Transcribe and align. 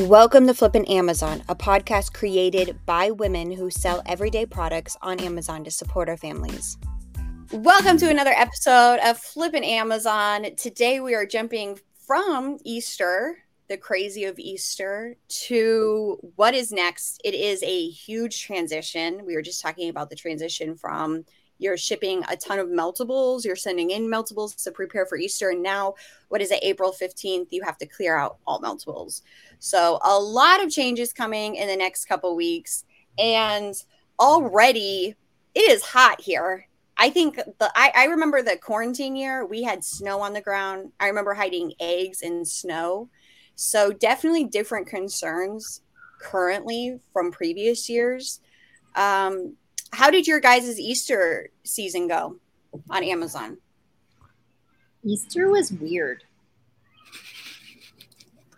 Welcome 0.00 0.46
to 0.48 0.52
Flippin' 0.52 0.84
Amazon, 0.84 1.42
a 1.48 1.56
podcast 1.56 2.12
created 2.12 2.78
by 2.84 3.12
women 3.12 3.50
who 3.50 3.70
sell 3.70 4.02
everyday 4.04 4.44
products 4.44 4.94
on 5.00 5.18
Amazon 5.20 5.64
to 5.64 5.70
support 5.70 6.10
our 6.10 6.18
families. 6.18 6.76
Welcome 7.50 7.96
to 7.98 8.10
another 8.10 8.34
episode 8.36 8.98
of 9.02 9.16
Flippin' 9.16 9.64
Amazon. 9.64 10.48
Today 10.58 11.00
we 11.00 11.14
are 11.14 11.24
jumping 11.24 11.80
from 12.06 12.58
Easter, 12.62 13.38
the 13.68 13.78
crazy 13.78 14.24
of 14.24 14.38
Easter, 14.38 15.16
to 15.28 16.18
what 16.36 16.54
is 16.54 16.72
next. 16.72 17.18
It 17.24 17.32
is 17.32 17.62
a 17.62 17.88
huge 17.88 18.42
transition. 18.42 19.24
We 19.24 19.34
were 19.34 19.40
just 19.40 19.62
talking 19.62 19.88
about 19.88 20.10
the 20.10 20.16
transition 20.16 20.76
from 20.76 21.24
you're 21.58 21.76
shipping 21.76 22.22
a 22.28 22.36
ton 22.36 22.58
of 22.58 22.68
meltables 22.68 23.44
you're 23.44 23.56
sending 23.56 23.90
in 23.90 24.06
meltables 24.06 24.62
to 24.62 24.70
prepare 24.70 25.06
for 25.06 25.16
easter 25.16 25.50
and 25.50 25.62
now 25.62 25.94
what 26.28 26.40
is 26.40 26.50
it 26.50 26.60
april 26.62 26.92
15th 26.92 27.46
you 27.50 27.62
have 27.62 27.78
to 27.78 27.86
clear 27.86 28.16
out 28.16 28.38
all 28.46 28.60
meltables. 28.60 29.22
So 29.58 29.98
a 30.02 30.18
lot 30.18 30.62
of 30.62 30.70
changes 30.70 31.12
coming 31.12 31.56
in 31.56 31.68
the 31.68 31.76
next 31.76 32.06
couple 32.06 32.34
weeks 32.36 32.84
and 33.18 33.74
already 34.18 35.14
it 35.54 35.70
is 35.70 35.82
hot 35.82 36.20
here. 36.20 36.68
I 36.98 37.10
think 37.10 37.36
the 37.36 37.72
I, 37.74 37.92
I 37.94 38.04
remember 38.06 38.42
the 38.42 38.56
quarantine 38.56 39.16
year 39.16 39.44
we 39.44 39.62
had 39.62 39.84
snow 39.84 40.20
on 40.20 40.32
the 40.32 40.40
ground. 40.40 40.92
I 41.00 41.08
remember 41.08 41.34
hiding 41.34 41.74
eggs 41.80 42.22
in 42.22 42.44
snow. 42.44 43.08
So 43.54 43.92
definitely 43.92 44.44
different 44.44 44.86
concerns 44.86 45.82
currently 46.20 47.00
from 47.12 47.32
previous 47.32 47.88
years. 47.88 48.40
Um, 48.94 49.56
how 49.92 50.10
did 50.10 50.26
your 50.26 50.40
guys' 50.40 50.78
Easter 50.78 51.50
season 51.64 52.08
go 52.08 52.36
on 52.90 53.04
Amazon? 53.04 53.58
Easter 55.04 55.48
was 55.50 55.72
weird. 55.72 56.24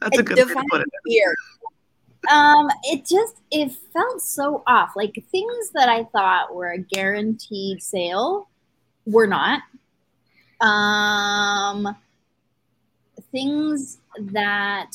That's 0.00 0.18
a 0.18 0.22
good 0.22 0.38
way 0.38 0.54
to 0.54 0.64
put 0.70 0.80
it. 0.80 0.88
Weird. 1.06 1.36
Um, 2.30 2.68
it 2.84 3.06
just 3.06 3.36
it 3.50 3.72
felt 3.92 4.20
so 4.22 4.62
off. 4.66 4.92
Like 4.96 5.14
things 5.30 5.70
that 5.74 5.88
I 5.88 6.04
thought 6.04 6.54
were 6.54 6.72
a 6.72 6.78
guaranteed 6.78 7.82
sale 7.82 8.48
were 9.06 9.26
not. 9.26 9.62
Um, 10.60 11.96
things 13.30 13.98
that 14.18 14.90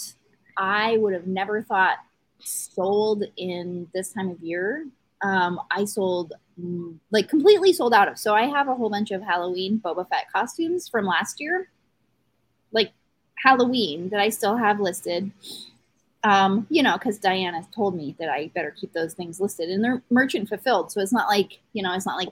I 0.58 0.98
would 0.98 1.14
have 1.14 1.28
never 1.28 1.61
thought 1.61 1.98
sold 2.39 3.23
in 3.38 3.88
this 3.94 4.11
time 4.14 4.30
of 4.30 4.42
year 4.42 4.86
um, 5.24 5.60
I 5.72 5.86
sold 5.86 6.34
mm, 6.60 6.98
like 7.12 7.30
completely 7.30 7.74
sold 7.74 7.94
out 7.94 8.08
of. 8.08 8.20
So 8.20 8.36
I 8.36 8.46
have 8.46 8.68
a 8.68 8.76
whole 8.76 8.90
bunch 8.90 9.12
of 9.12 9.22
Halloween 9.22 9.82
Boba 9.84 10.08
Fett 10.08 10.32
costumes 10.32 10.88
from 10.90 11.06
last 11.06 11.40
year, 11.40 11.70
like 12.72 12.92
Halloween 13.36 14.10
that 14.10 14.20
I 14.20 14.30
still 14.30 14.58
have 14.58 14.80
listed. 14.80 15.32
Um, 16.26 16.68
you 16.70 16.84
know, 16.84 16.94
because 16.94 17.18
Diana 17.18 17.68
told 17.76 17.96
me 17.96 18.16
that 18.18 18.30
I 18.30 18.50
better 18.54 18.72
keep 18.72 18.94
those 18.94 19.14
things 19.14 19.42
listed, 19.42 19.70
and 19.70 19.84
they're 19.84 20.02
merchant 20.10 20.48
fulfilled. 20.50 20.92
So 20.92 21.02
it's 21.02 21.12
not 21.14 21.28
like 21.28 21.60
you 21.74 21.82
know, 21.82 21.94
it's 21.94 22.06
not 22.06 22.18
like 22.18 22.30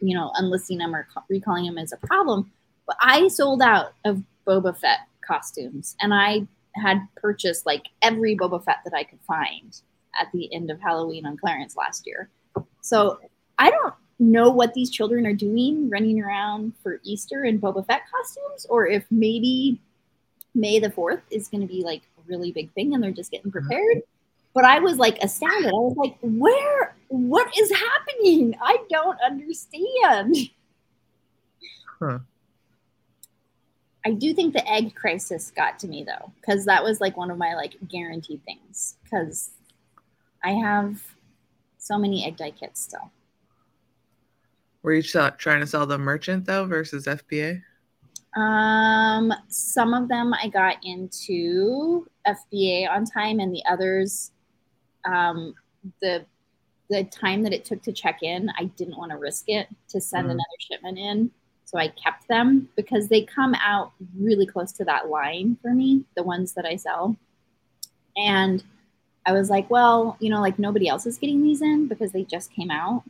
you 0.00 0.16
know, 0.16 0.30
unlisting 0.36 0.78
them 0.78 0.94
or 0.94 1.06
recalling 1.28 1.66
them 1.66 1.78
is 1.78 1.92
a 1.92 2.06
problem. 2.06 2.50
But 2.86 2.96
I 3.00 3.28
sold 3.28 3.62
out 3.62 3.92
of 4.04 4.22
Boba 4.46 4.76
Fett 4.76 5.00
costumes, 5.26 5.96
and 6.00 6.14
I 6.14 6.46
had 6.74 7.00
purchased 7.16 7.66
like 7.66 7.86
every 8.02 8.36
Boba 8.36 8.64
Fett 8.64 8.78
that 8.84 8.94
I 8.94 9.04
could 9.04 9.20
find 9.26 9.80
at 10.20 10.30
the 10.32 10.52
end 10.52 10.70
of 10.70 10.80
Halloween 10.80 11.26
on 11.26 11.36
Clarence 11.36 11.76
last 11.76 12.06
year. 12.06 12.28
So 12.80 13.18
I 13.58 13.70
don't 13.70 13.94
know 14.18 14.50
what 14.50 14.74
these 14.74 14.90
children 14.90 15.26
are 15.26 15.34
doing 15.34 15.88
running 15.90 16.20
around 16.20 16.72
for 16.82 17.00
Easter 17.04 17.44
in 17.44 17.60
Boba 17.60 17.86
Fett 17.86 18.02
costumes, 18.10 18.66
or 18.68 18.86
if 18.86 19.04
maybe 19.10 19.80
May 20.54 20.78
the 20.78 20.90
4th 20.90 21.22
is 21.30 21.48
going 21.48 21.60
to 21.60 21.66
be 21.66 21.82
like 21.82 22.02
a 22.18 22.22
really 22.26 22.52
big 22.52 22.72
thing 22.72 22.94
and 22.94 23.02
they're 23.02 23.10
just 23.12 23.30
getting 23.30 23.50
uh-huh. 23.50 23.60
prepared. 23.60 24.02
But 24.54 24.64
I 24.64 24.80
was 24.80 24.96
like 24.96 25.18
astounded. 25.22 25.70
I 25.70 25.72
was 25.72 25.96
like, 25.96 26.16
where, 26.20 26.96
what 27.08 27.52
is 27.56 27.70
happening? 27.70 28.56
I 28.60 28.78
don't 28.90 29.18
understand. 29.24 30.36
Huh. 32.00 32.18
I 34.04 34.12
do 34.12 34.32
think 34.32 34.54
the 34.54 34.68
egg 34.68 34.94
crisis 34.94 35.52
got 35.54 35.78
to 35.80 35.88
me 35.88 36.02
though, 36.02 36.32
because 36.40 36.64
that 36.64 36.82
was 36.82 37.00
like 37.00 37.16
one 37.16 37.30
of 37.30 37.38
my 37.38 37.54
like 37.54 37.76
guaranteed 37.88 38.42
things. 38.44 38.96
Because 39.04 39.50
I 40.44 40.52
have 40.52 41.02
so 41.78 41.98
many 41.98 42.26
egg 42.26 42.36
dye 42.36 42.50
kits 42.50 42.82
still. 42.82 43.10
Were 44.82 44.94
you 44.94 45.02
trying 45.02 45.60
to 45.60 45.66
sell 45.66 45.86
the 45.86 45.98
merchant 45.98 46.46
though 46.46 46.64
versus 46.64 47.06
FBA? 47.06 47.62
Um, 48.36 49.32
some 49.48 49.94
of 49.94 50.08
them 50.08 50.32
I 50.34 50.48
got 50.48 50.76
into 50.84 52.06
FBA 52.26 52.88
on 52.88 53.04
time, 53.04 53.40
and 53.40 53.52
the 53.52 53.62
others, 53.68 54.32
um, 55.04 55.54
the 56.00 56.24
the 56.90 57.04
time 57.04 57.42
that 57.42 57.52
it 57.52 57.64
took 57.64 57.82
to 57.82 57.92
check 57.92 58.22
in, 58.22 58.50
I 58.58 58.64
didn't 58.64 58.96
want 58.96 59.10
to 59.10 59.18
risk 59.18 59.44
it 59.48 59.68
to 59.90 60.00
send 60.00 60.28
mm. 60.28 60.30
another 60.30 60.44
shipment 60.58 60.98
in, 60.98 61.30
so 61.64 61.78
I 61.78 61.88
kept 61.88 62.28
them 62.28 62.68
because 62.76 63.08
they 63.08 63.22
come 63.22 63.54
out 63.56 63.92
really 64.18 64.46
close 64.46 64.72
to 64.72 64.84
that 64.84 65.08
line 65.08 65.58
for 65.60 65.74
me, 65.74 66.04
the 66.16 66.22
ones 66.22 66.52
that 66.54 66.64
I 66.64 66.76
sell, 66.76 67.16
and 68.16 68.62
I 69.26 69.32
was 69.32 69.50
like, 69.50 69.68
well, 69.70 70.16
you 70.20 70.30
know, 70.30 70.40
like 70.40 70.58
nobody 70.58 70.88
else 70.88 71.06
is 71.06 71.18
getting 71.18 71.42
these 71.42 71.62
in 71.62 71.86
because 71.86 72.12
they 72.12 72.24
just 72.24 72.52
came 72.52 72.70
out 72.70 73.02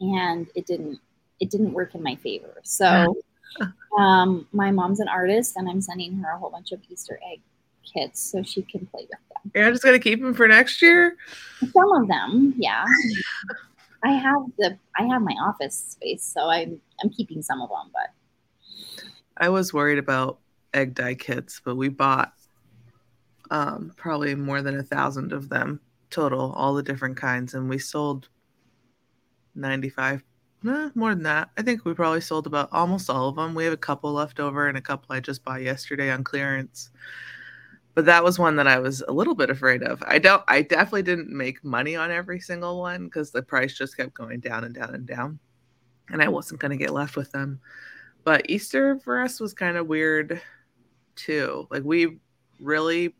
and 0.00 0.46
it 0.54 0.66
didn't 0.66 1.00
it 1.40 1.50
didn't 1.50 1.72
work 1.72 1.94
in 1.94 2.02
my 2.02 2.16
favor. 2.16 2.60
So 2.62 3.16
um, 3.98 4.46
my 4.52 4.70
mom's 4.70 5.00
an 5.00 5.08
artist 5.08 5.56
and 5.56 5.68
I'm 5.68 5.80
sending 5.80 6.16
her 6.18 6.30
a 6.30 6.38
whole 6.38 6.50
bunch 6.50 6.72
of 6.72 6.80
Easter 6.88 7.18
egg 7.32 7.40
kits 7.84 8.20
so 8.20 8.42
she 8.42 8.62
can 8.62 8.86
play 8.86 9.02
with 9.02 9.10
them. 9.10 9.52
You're 9.54 9.70
just 9.70 9.82
gonna 9.82 9.98
keep 9.98 10.20
them 10.20 10.34
for 10.34 10.48
next 10.48 10.82
year? 10.82 11.16
Some 11.60 11.92
of 11.92 12.08
them, 12.08 12.54
yeah. 12.56 12.84
I 14.04 14.12
have 14.12 14.42
the 14.58 14.78
I 14.96 15.04
have 15.04 15.22
my 15.22 15.34
office 15.40 15.96
space, 15.98 16.22
so 16.22 16.48
I'm 16.48 16.80
I'm 17.02 17.10
keeping 17.10 17.42
some 17.42 17.60
of 17.60 17.68
them, 17.68 17.90
but 17.92 19.04
I 19.36 19.48
was 19.48 19.72
worried 19.72 19.98
about 19.98 20.38
egg 20.74 20.94
dye 20.94 21.14
kits, 21.14 21.60
but 21.64 21.76
we 21.76 21.88
bought 21.88 22.32
um, 23.50 23.92
probably 23.96 24.34
more 24.34 24.62
than 24.62 24.78
a 24.78 24.82
thousand 24.82 25.32
of 25.32 25.48
them 25.48 25.80
total, 26.10 26.52
all 26.52 26.74
the 26.74 26.82
different 26.82 27.16
kinds, 27.16 27.54
and 27.54 27.68
we 27.68 27.78
sold 27.78 28.28
95 29.54 30.22
eh, 30.66 30.88
more 30.94 31.14
than 31.14 31.24
that. 31.24 31.50
I 31.56 31.62
think 31.62 31.84
we 31.84 31.94
probably 31.94 32.20
sold 32.20 32.46
about 32.46 32.68
almost 32.72 33.10
all 33.10 33.28
of 33.28 33.36
them. 33.36 33.54
We 33.54 33.64
have 33.64 33.72
a 33.72 33.78
couple 33.78 34.12
left 34.12 34.40
over 34.40 34.68
and 34.68 34.78
a 34.78 34.82
couple 34.82 35.14
I 35.14 35.20
just 35.20 35.44
bought 35.44 35.62
yesterday 35.62 36.10
on 36.10 36.24
clearance. 36.24 36.90
But 37.94 38.04
that 38.06 38.22
was 38.22 38.38
one 38.38 38.54
that 38.56 38.68
I 38.68 38.78
was 38.78 39.02
a 39.08 39.12
little 39.12 39.34
bit 39.34 39.50
afraid 39.50 39.82
of. 39.82 40.02
I 40.06 40.18
don't 40.18 40.44
I 40.46 40.62
definitely 40.62 41.02
didn't 41.02 41.30
make 41.30 41.64
money 41.64 41.96
on 41.96 42.12
every 42.12 42.38
single 42.38 42.80
one 42.80 43.06
because 43.06 43.32
the 43.32 43.42
price 43.42 43.76
just 43.76 43.96
kept 43.96 44.14
going 44.14 44.38
down 44.38 44.64
and 44.64 44.74
down 44.74 44.94
and 44.94 45.04
down. 45.04 45.40
And 46.10 46.22
I 46.22 46.28
wasn't 46.28 46.60
going 46.60 46.70
to 46.70 46.76
get 46.76 46.92
left 46.92 47.16
with 47.16 47.32
them. 47.32 47.60
But 48.22 48.48
Easter 48.48 48.98
for 49.00 49.20
us 49.20 49.40
was 49.40 49.52
kind 49.52 49.76
of 49.76 49.88
weird 49.88 50.40
too. 51.16 51.66
Like 51.70 51.82
we 51.82 52.18
really 52.60 53.14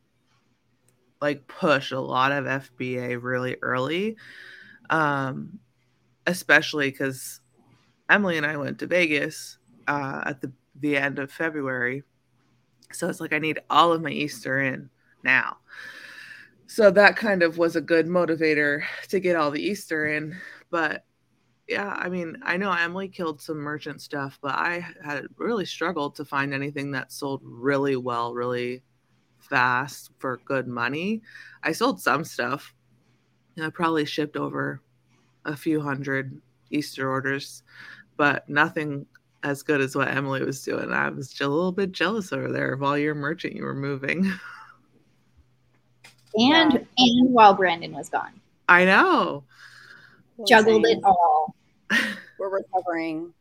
like 1.21 1.47
push 1.49 1.91
a 1.91 2.01
lot 2.01 2.33
of 2.33 2.45
FBA 2.45 3.23
really 3.23 3.57
early, 3.63 4.17
um, 4.91 5.59
especially 6.27 6.91
because 6.91 7.41
Emily 8.09 8.37
and 8.37 8.47
I 8.47 8.57
went 8.57 8.79
to 8.79 8.87
Vegas 8.87 9.59
uh, 9.87 10.23
at 10.27 10.41
the 10.41 10.53
the 10.81 10.97
end 10.97 11.19
of 11.19 11.33
February, 11.33 12.05
so 12.93 13.09
it's 13.09 13.21
like 13.21 13.33
I 13.33 13.39
need 13.39 13.59
all 13.69 13.93
of 13.93 14.03
my 14.03 14.11
Easter 14.11 14.61
in 14.61 14.91
now. 15.25 15.57
So 16.67 16.91
that 16.91 17.17
kind 17.17 17.43
of 17.43 17.59
was 17.59 17.77
a 17.77 17.81
good 17.81 18.07
motivator 18.07 18.83
to 19.09 19.19
get 19.19 19.37
all 19.37 19.51
the 19.51 19.63
Easter 19.63 20.07
in, 20.07 20.37
but 20.71 21.05
yeah, 21.69 21.95
I 21.99 22.09
mean, 22.09 22.39
I 22.43 22.57
know 22.57 22.73
Emily 22.73 23.09
killed 23.09 23.43
some 23.43 23.59
merchant 23.59 24.01
stuff, 24.01 24.39
but 24.41 24.55
I 24.55 24.87
had 25.05 25.27
really 25.37 25.67
struggled 25.67 26.15
to 26.17 26.25
find 26.25 26.55
anything 26.55 26.91
that 26.93 27.13
sold 27.13 27.43
really 27.45 27.97
well, 27.97 28.33
really 28.33 28.83
fast 29.49 30.11
for 30.19 30.41
good 30.45 30.69
money. 30.69 31.23
I 31.63 31.73
sold 31.73 32.01
some 32.01 32.25
stuff. 32.25 32.75
I 33.61 33.71
probably 33.71 34.05
shipped 34.05 34.37
over 34.37 34.81
a 35.45 35.57
few 35.57 35.81
hundred 35.81 36.41
Easter 36.71 37.11
orders, 37.11 37.63
but 38.17 38.49
nothing 38.49 39.07
as 39.43 39.63
good 39.63 39.81
as 39.81 39.97
what 39.97 40.09
Emily 40.09 40.45
was 40.45 40.63
doing. 40.63 40.93
I 40.93 41.09
was 41.11 41.29
just 41.29 41.41
a 41.41 41.49
little 41.49 41.73
bit 41.73 41.93
jealous 41.93 42.33
over 42.33 42.51
there 42.51 42.73
of 42.73 42.83
all 42.83 42.99
your 42.99 43.15
merchant 43.15 43.55
you 43.55 43.65
were 43.65 43.75
moving. 43.75 44.31
And 46.35 46.75
yeah. 46.75 46.81
and 46.99 47.33
while 47.33 47.55
Brandon 47.55 47.93
was 47.93 48.11
gone. 48.11 48.41
I 48.69 48.85
know. 48.85 49.45
Juggled 50.47 50.87
it 50.87 50.99
all. 51.03 51.55
We're 52.39 52.51
recovering. 52.51 53.33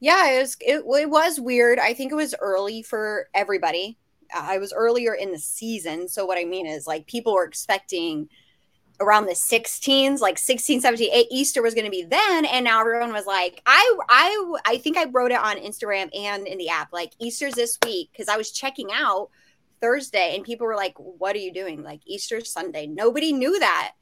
Yeah, 0.00 0.30
it 0.30 0.40
was 0.40 0.56
it, 0.60 0.84
it 0.86 1.10
was 1.10 1.40
weird. 1.40 1.78
I 1.78 1.92
think 1.92 2.12
it 2.12 2.14
was 2.14 2.34
early 2.40 2.82
for 2.82 3.28
everybody. 3.34 3.98
I 4.34 4.58
was 4.58 4.72
earlier 4.72 5.14
in 5.14 5.32
the 5.32 5.38
season. 5.38 6.08
So 6.08 6.24
what 6.24 6.38
I 6.38 6.44
mean 6.44 6.66
is 6.66 6.86
like 6.86 7.06
people 7.06 7.34
were 7.34 7.44
expecting 7.44 8.28
around 8.98 9.26
the 9.26 9.32
16s 9.32 10.20
like 10.20 10.38
16 10.38 10.80
17 10.80 11.10
8 11.12 11.26
easter 11.30 11.60
was 11.60 11.74
going 11.74 11.84
to 11.84 11.90
be 11.90 12.02
then 12.02 12.46
and 12.46 12.64
now 12.64 12.80
everyone 12.80 13.12
was 13.12 13.26
like 13.26 13.60
i 13.66 13.98
i 14.08 14.54
i 14.64 14.78
think 14.78 14.96
i 14.96 15.04
wrote 15.10 15.30
it 15.30 15.38
on 15.38 15.58
instagram 15.58 16.08
and 16.18 16.46
in 16.46 16.56
the 16.56 16.70
app 16.70 16.90
like 16.94 17.12
easter's 17.18 17.52
this 17.52 17.76
week 17.84 18.08
because 18.10 18.26
i 18.26 18.38
was 18.38 18.50
checking 18.50 18.88
out 18.94 19.28
Thursday, 19.80 20.34
and 20.34 20.44
people 20.44 20.66
were 20.66 20.76
like, 20.76 20.94
"What 20.98 21.36
are 21.36 21.40
you 21.40 21.52
doing?" 21.52 21.82
Like 21.82 22.00
Easter 22.06 22.44
Sunday. 22.44 22.86
Nobody 22.86 23.32
knew 23.32 23.58
that. 23.58 23.92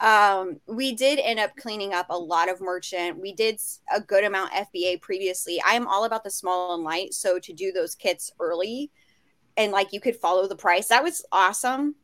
Um, 0.00 0.60
we 0.66 0.94
did 0.94 1.18
end 1.18 1.38
up 1.38 1.54
cleaning 1.56 1.92
up 1.92 2.06
a 2.08 2.18
lot 2.18 2.48
of 2.48 2.60
merchant. 2.60 3.20
We 3.20 3.34
did 3.34 3.60
a 3.94 4.00
good 4.00 4.24
amount 4.24 4.52
FBA 4.52 5.02
previously. 5.02 5.60
I 5.66 5.74
am 5.74 5.86
all 5.86 6.04
about 6.04 6.24
the 6.24 6.30
small 6.30 6.74
and 6.74 6.84
light, 6.84 7.12
so 7.12 7.38
to 7.38 7.52
do 7.52 7.70
those 7.72 7.94
kits 7.94 8.32
early, 8.40 8.90
and 9.56 9.72
like 9.72 9.92
you 9.92 10.00
could 10.00 10.16
follow 10.16 10.46
the 10.46 10.56
price, 10.56 10.88
that 10.88 11.02
was 11.02 11.24
awesome. 11.32 11.94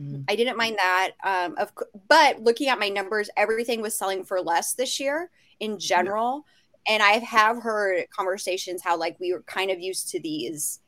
Mm-hmm. 0.00 0.22
I 0.28 0.36
didn't 0.36 0.56
mind 0.56 0.76
that. 0.78 1.12
Um, 1.24 1.56
of 1.58 1.72
but 2.08 2.40
looking 2.40 2.68
at 2.68 2.78
my 2.78 2.88
numbers, 2.88 3.30
everything 3.36 3.80
was 3.80 3.94
selling 3.94 4.24
for 4.24 4.40
less 4.40 4.74
this 4.74 5.00
year 5.00 5.30
in 5.60 5.78
general. 5.78 6.44
Yeah 6.46 6.52
and 6.88 7.02
I 7.02 7.12
have 7.18 7.62
heard 7.62 8.08
conversations 8.10 8.82
how 8.82 8.96
like 8.96 9.18
we 9.18 9.32
were 9.32 9.42
kind 9.42 9.70
of 9.70 9.80
used 9.80 10.10
to 10.10 10.20
these 10.20 10.80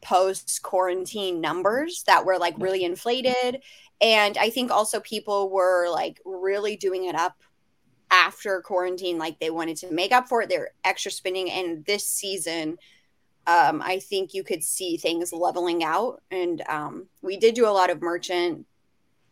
post 0.00 0.60
quarantine 0.62 1.40
numbers 1.40 2.04
that 2.06 2.24
were 2.24 2.38
like 2.38 2.54
really 2.58 2.84
inflated. 2.84 3.62
And 4.00 4.38
I 4.38 4.50
think 4.50 4.70
also 4.70 5.00
people 5.00 5.50
were 5.50 5.88
like 5.90 6.20
really 6.24 6.76
doing 6.76 7.04
it 7.04 7.14
up 7.14 7.36
after 8.10 8.60
quarantine, 8.62 9.18
like 9.18 9.38
they 9.40 9.50
wanted 9.50 9.76
to 9.78 9.90
make 9.90 10.12
up 10.12 10.28
for 10.28 10.42
it. 10.42 10.48
They're 10.48 10.70
extra 10.84 11.10
spending. 11.10 11.50
And 11.50 11.84
this 11.84 12.06
season, 12.06 12.78
um, 13.46 13.82
I 13.82 14.00
think 14.00 14.34
you 14.34 14.42
could 14.42 14.62
see 14.62 14.96
things 14.96 15.32
leveling 15.32 15.84
out. 15.84 16.22
And 16.30 16.62
um, 16.68 17.06
we 17.22 17.36
did 17.36 17.54
do 17.54 17.68
a 17.68 17.70
lot 17.70 17.90
of 17.90 18.02
merchant 18.02 18.66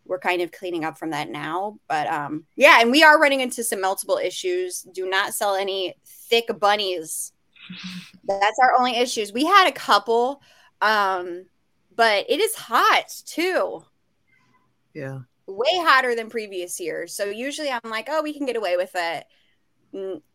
we're 0.07 0.19
kind 0.19 0.43
of 0.43 0.53
cleaning 0.53 0.85
up 0.85 0.99
from 0.99 1.11
that 1.11 1.31
now. 1.31 1.79
But 1.89 2.07
um, 2.09 2.45
yeah, 2.57 2.81
and 2.81 2.91
we 2.91 3.03
are 3.03 3.21
running 3.21 3.41
into 3.41 3.65
some 3.65 3.81
multiple 3.81 4.19
issues. 4.19 4.83
Do 4.83 5.09
not 5.09 5.35
sell 5.35 5.55
any 5.55 5.95
thick 6.05 6.49
bunnies. 6.59 7.33
That's 8.25 8.59
our 8.63 8.75
only 8.79 8.97
issues. 8.97 9.33
We 9.33 9.47
had 9.47 9.69
a 9.69 9.73
couple, 9.73 10.43
um, 10.83 11.47
but 11.97 12.27
it 12.29 12.41
is 12.41 12.55
hot 12.55 13.09
too. 13.27 13.85
Yeah. 14.93 15.21
Way 15.47 15.69
hotter 15.73 16.15
than 16.15 16.31
previous 16.31 16.79
years. 16.81 17.15
So 17.15 17.25
usually 17.25 17.71
I'm 17.71 17.91
like, 17.91 18.09
oh, 18.11 18.23
we 18.23 18.37
can 18.37 18.47
get 18.47 18.57
away 18.57 18.77
with 18.77 18.93
it. 18.95 19.25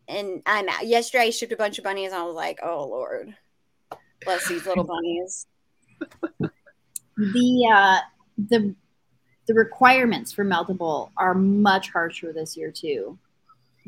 And 0.08 0.42
I'm 0.46 0.68
yesterday 0.84 1.26
I 1.26 1.30
shipped 1.30 1.52
a 1.52 1.58
bunch 1.58 1.78
of 1.78 1.84
bunnies 1.84 2.12
and 2.12 2.22
I 2.22 2.24
was 2.24 2.36
like, 2.36 2.60
oh 2.64 2.88
Lord, 2.88 3.36
bless 4.24 4.48
these 4.48 4.66
little 4.66 4.84
bunnies. 4.84 5.48
the 7.18 7.70
uh 7.74 8.00
the 8.38 8.76
the 9.48 9.54
requirements 9.54 10.32
for 10.32 10.46
Meltable 10.46 11.10
are 11.18 11.34
much 11.34 11.90
harsher 11.90 12.32
this 12.32 12.56
year 12.56 12.72
too 12.72 13.18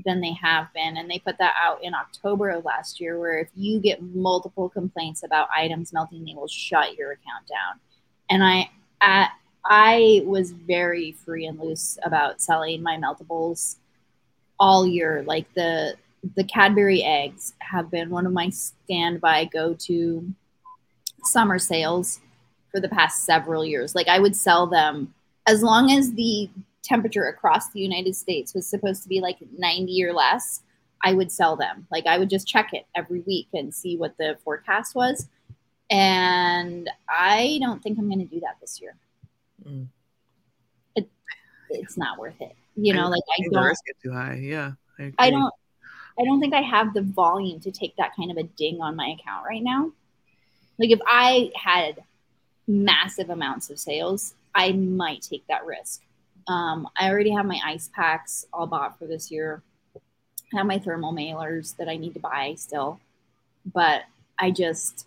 than 0.06 0.22
they 0.22 0.34
have 0.34 0.74
been. 0.74 0.98
And 0.98 1.10
they 1.10 1.20
put 1.20 1.38
that 1.38 1.54
out 1.62 1.84
in 1.84 1.94
October 1.94 2.50
of 2.50 2.66
last 2.66 3.00
year, 3.00 3.20
where 3.20 3.40
if 3.40 3.50
you 3.56 3.80
get 3.80 4.02
multiple 4.02 4.70
complaints 4.70 5.24
about 5.24 5.50
items 5.56 5.94
melting, 5.94 6.26
they 6.26 6.34
will 6.34 6.48
shut 6.48 6.96
your 6.96 7.12
account 7.12 7.48
down. 7.48 7.80
And 8.30 8.44
I, 8.44 8.70
I, 9.02 9.28
I 9.64 10.24
was 10.26 10.52
very 10.52 11.12
free 11.12 11.46
and 11.46 11.60
loose 11.60 11.98
about 12.04 12.42
selling 12.42 12.82
my 12.82 12.98
meltables 12.98 13.78
all 14.60 14.88
year. 14.88 15.24
Like 15.26 15.54
the 15.54 15.96
the 16.36 16.44
Cadbury 16.44 17.04
eggs 17.04 17.54
have 17.60 17.90
been 17.90 18.10
one 18.10 18.26
of 18.26 18.34
my 18.34 18.50
standby 18.50 19.46
go 19.46 19.74
to 19.80 20.34
summer 21.24 21.60
sales 21.60 22.20
for 22.72 22.80
the 22.80 22.90
past 22.90 23.26
several 23.26 23.66
years. 23.66 23.96
Like 23.96 24.08
I 24.08 24.20
would 24.20 24.36
sell 24.36 24.68
them 24.68 25.14
as 25.48 25.64
long 25.64 25.92
as 25.92 26.14
the 26.14 26.50
temperature 26.84 27.26
across 27.26 27.70
the 27.72 27.80
United 27.80 28.16
States 28.16 28.54
was 28.54 28.68
supposed 28.68 29.04
to 29.04 29.10
be 29.10 29.20
like 29.20 29.38
90 29.58 30.04
or 30.06 30.14
less, 30.14 30.62
I 31.04 31.14
would 31.14 31.32
sell 31.32 31.56
them. 31.56 31.88
Like 31.92 32.06
I 32.06 32.18
would 32.18 32.30
just 32.30 32.48
check 32.48 32.74
it 32.74 32.86
every 32.96 33.22
week 33.22 33.48
and 33.54 33.74
see 33.74 33.98
what 33.98 34.16
the 34.18 34.38
forecast 34.44 34.96
was. 34.96 35.28
And 35.90 36.90
I 37.10 37.60
don't 37.62 37.84
think 37.84 38.00
I'm 38.00 38.08
going 38.08 38.20
to 38.20 38.34
do 38.34 38.40
that 38.42 38.58
this 38.62 38.80
year. 38.82 38.96
Mm. 39.68 39.88
It, 40.96 41.10
it's 41.70 41.98
not 41.98 42.18
worth 42.18 42.40
it. 42.40 42.56
You 42.76 42.94
know, 42.94 43.06
I 43.06 43.10
like 43.10 43.24
I 43.38 43.44
don't 43.52 43.66
risk 43.66 43.84
too 44.02 44.12
high. 44.12 44.40
Yeah. 44.42 44.72
I, 44.98 45.12
I 45.18 45.30
don't 45.30 45.54
I 46.20 46.24
don't 46.24 46.40
think 46.40 46.54
I 46.54 46.62
have 46.62 46.94
the 46.94 47.02
volume 47.02 47.60
to 47.62 47.72
take 47.72 47.96
that 47.96 48.16
kind 48.16 48.32
of 48.32 48.38
a 48.38 48.44
ding 48.44 48.82
on 48.82 48.96
my 48.96 49.16
account 49.20 49.46
right 49.48 49.64
now. 49.64 49.92
Like 50.78 50.92
if 50.92 51.00
I 51.06 51.52
had 51.56 52.04
massive 52.68 53.30
amounts 53.30 53.70
of 53.70 53.80
sales, 53.80 54.34
I 54.54 54.72
might 54.72 55.22
take 55.22 55.46
that 55.48 55.66
risk. 55.66 56.02
Um, 56.48 56.88
I 56.98 57.10
already 57.10 57.32
have 57.32 57.46
my 57.46 57.60
ice 57.64 57.90
packs 57.94 58.46
all 58.52 58.68
bought 58.68 58.98
for 58.98 59.06
this 59.06 59.32
year. 59.32 59.62
I 60.54 60.58
have 60.58 60.66
my 60.66 60.80
thermal 60.80 61.14
mailers 61.14 61.78
that 61.78 61.88
I 61.88 61.96
need 61.98 62.14
to 62.16 62.20
buy 62.20 62.56
still, 62.58 63.00
but 63.74 64.04
I 64.38 64.52
just, 64.52 65.06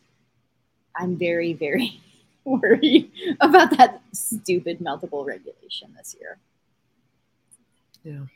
I'm 0.96 1.16
very, 1.16 1.52
very 1.52 2.00
worried 2.44 3.10
about 3.40 3.76
that 3.76 4.00
stupid 4.12 4.78
meltable 4.78 5.26
regulation 5.26 5.92
this 5.96 6.16
year. 6.18 6.38
Yeah. 8.04 8.26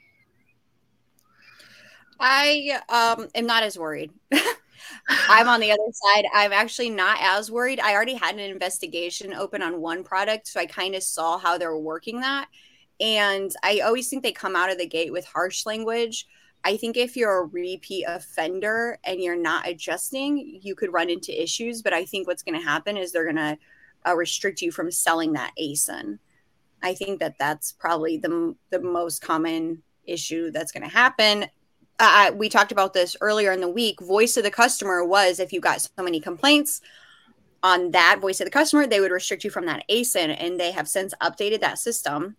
I 2.20 2.80
um, 2.88 3.28
am 3.34 3.46
not 3.46 3.62
as 3.62 3.78
worried. 3.78 4.12
I'm 5.08 5.48
on 5.48 5.60
the 5.60 5.70
other 5.70 5.82
side. 5.92 6.24
I'm 6.32 6.52
actually 6.52 6.90
not 6.90 7.18
as 7.20 7.50
worried. 7.50 7.80
I 7.80 7.94
already 7.94 8.14
had 8.14 8.34
an 8.34 8.40
investigation 8.40 9.32
open 9.34 9.62
on 9.62 9.80
one 9.80 10.04
product, 10.04 10.48
so 10.48 10.60
I 10.60 10.66
kind 10.66 10.94
of 10.94 11.02
saw 11.02 11.38
how 11.38 11.58
they're 11.58 11.76
working 11.76 12.20
that. 12.20 12.48
And 13.00 13.52
I 13.62 13.80
always 13.80 14.08
think 14.08 14.22
they 14.22 14.32
come 14.32 14.56
out 14.56 14.70
of 14.70 14.78
the 14.78 14.86
gate 14.86 15.12
with 15.12 15.24
harsh 15.24 15.66
language. 15.66 16.26
I 16.64 16.76
think 16.76 16.96
if 16.96 17.16
you're 17.16 17.44
a 17.44 17.46
repeat 17.46 18.04
offender 18.08 18.98
and 19.04 19.20
you're 19.20 19.36
not 19.36 19.68
adjusting, 19.68 20.58
you 20.60 20.74
could 20.74 20.92
run 20.92 21.08
into 21.08 21.42
issues. 21.42 21.82
But 21.82 21.92
I 21.92 22.04
think 22.04 22.26
what's 22.26 22.42
going 22.42 22.58
to 22.58 22.66
happen 22.66 22.96
is 22.96 23.12
they're 23.12 23.24
going 23.24 23.36
to 23.36 23.58
uh, 24.06 24.16
restrict 24.16 24.60
you 24.60 24.72
from 24.72 24.90
selling 24.90 25.34
that 25.34 25.52
ASIN. 25.60 26.18
I 26.82 26.94
think 26.94 27.20
that 27.20 27.38
that's 27.38 27.72
probably 27.72 28.18
the 28.18 28.54
the 28.70 28.80
most 28.80 29.20
common 29.22 29.82
issue 30.04 30.50
that's 30.50 30.72
going 30.72 30.82
to 30.82 30.94
happen 30.94 31.46
we 32.36 32.48
talked 32.48 32.72
about 32.72 32.94
this 32.94 33.16
earlier 33.20 33.52
in 33.52 33.60
the 33.60 33.68
week. 33.68 34.00
Voice 34.00 34.36
of 34.36 34.44
the 34.44 34.50
customer 34.50 35.04
was 35.04 35.40
if 35.40 35.52
you 35.52 35.60
got 35.60 35.80
so 35.80 36.02
many 36.02 36.20
complaints 36.20 36.80
on 37.62 37.90
that 37.90 38.18
voice 38.20 38.40
of 38.40 38.44
the 38.44 38.50
customer, 38.50 38.86
they 38.86 39.00
would 39.00 39.10
restrict 39.10 39.44
you 39.44 39.50
from 39.50 39.66
that 39.66 39.84
ASIN. 39.88 40.36
And 40.38 40.60
they 40.60 40.72
have 40.72 40.88
since 40.88 41.14
updated 41.20 41.60
that 41.60 41.78
system. 41.78 42.36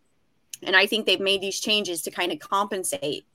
And 0.63 0.75
I 0.75 0.85
think 0.85 1.05
they've 1.05 1.19
made 1.19 1.41
these 1.41 1.59
changes 1.59 2.01
to 2.03 2.11
kind 2.11 2.31
of 2.31 2.39
compensate 2.39 3.25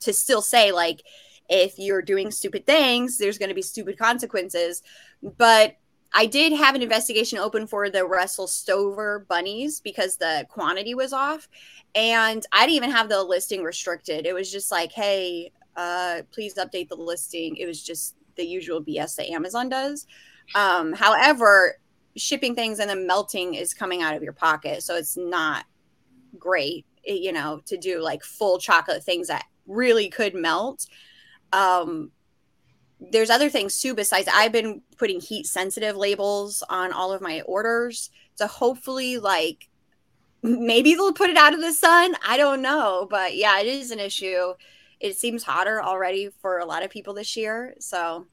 to 0.00 0.12
still 0.12 0.42
say, 0.42 0.72
like, 0.72 1.02
if 1.48 1.78
you're 1.78 2.02
doing 2.02 2.30
stupid 2.30 2.66
things, 2.66 3.18
there's 3.18 3.38
going 3.38 3.48
to 3.48 3.54
be 3.54 3.62
stupid 3.62 3.98
consequences. 3.98 4.82
But 5.22 5.76
I 6.14 6.26
did 6.26 6.52
have 6.52 6.74
an 6.74 6.82
investigation 6.82 7.38
open 7.38 7.66
for 7.66 7.88
the 7.88 8.04
Russell 8.04 8.46
Stover 8.46 9.26
bunnies 9.28 9.80
because 9.80 10.16
the 10.16 10.46
quantity 10.48 10.94
was 10.94 11.12
off. 11.12 11.48
And 11.94 12.44
I 12.52 12.66
didn't 12.66 12.76
even 12.76 12.90
have 12.90 13.08
the 13.08 13.22
listing 13.22 13.62
restricted. 13.62 14.26
It 14.26 14.34
was 14.34 14.50
just 14.50 14.70
like, 14.70 14.92
hey, 14.92 15.52
uh, 15.76 16.22
please 16.32 16.54
update 16.54 16.88
the 16.88 16.96
listing. 16.96 17.56
It 17.56 17.66
was 17.66 17.82
just 17.82 18.14
the 18.36 18.44
usual 18.44 18.82
BS 18.82 19.16
that 19.16 19.30
Amazon 19.30 19.68
does. 19.68 20.06
Um, 20.54 20.92
however, 20.92 21.78
shipping 22.16 22.54
things 22.54 22.78
and 22.78 22.88
then 22.88 23.06
melting 23.06 23.54
is 23.54 23.74
coming 23.74 24.02
out 24.02 24.14
of 24.14 24.22
your 24.22 24.32
pocket. 24.32 24.82
So 24.82 24.96
it's 24.96 25.16
not 25.16 25.64
great, 26.38 26.84
eh, 27.06 27.14
you 27.14 27.32
know, 27.32 27.62
to 27.66 27.76
do 27.76 28.00
like 28.02 28.22
full 28.22 28.58
chocolate 28.58 29.04
things 29.04 29.28
that 29.28 29.44
really 29.66 30.08
could 30.08 30.34
melt. 30.34 30.86
Um, 31.52 32.10
there's 33.00 33.30
other 33.30 33.50
things 33.50 33.80
too 33.80 33.94
besides 33.94 34.28
I've 34.32 34.52
been 34.52 34.82
putting 34.96 35.20
heat 35.20 35.46
sensitive 35.46 35.96
labels 35.96 36.62
on 36.68 36.92
all 36.92 37.12
of 37.12 37.20
my 37.20 37.40
orders. 37.42 38.10
So 38.34 38.46
hopefully 38.46 39.18
like 39.18 39.68
maybe 40.42 40.94
they'll 40.94 41.12
put 41.12 41.30
it 41.30 41.36
out 41.36 41.54
of 41.54 41.60
the 41.60 41.72
sun. 41.72 42.14
I 42.26 42.36
don't 42.36 42.62
know, 42.62 43.06
but 43.10 43.36
yeah, 43.36 43.60
it 43.60 43.66
is 43.66 43.90
an 43.90 44.00
issue 44.00 44.54
it 45.02 45.16
seems 45.16 45.42
hotter 45.42 45.82
already 45.82 46.30
for 46.40 46.60
a 46.60 46.64
lot 46.64 46.84
of 46.84 46.90
people 46.90 47.12
this 47.12 47.36
year. 47.36 47.74
So 47.80 48.26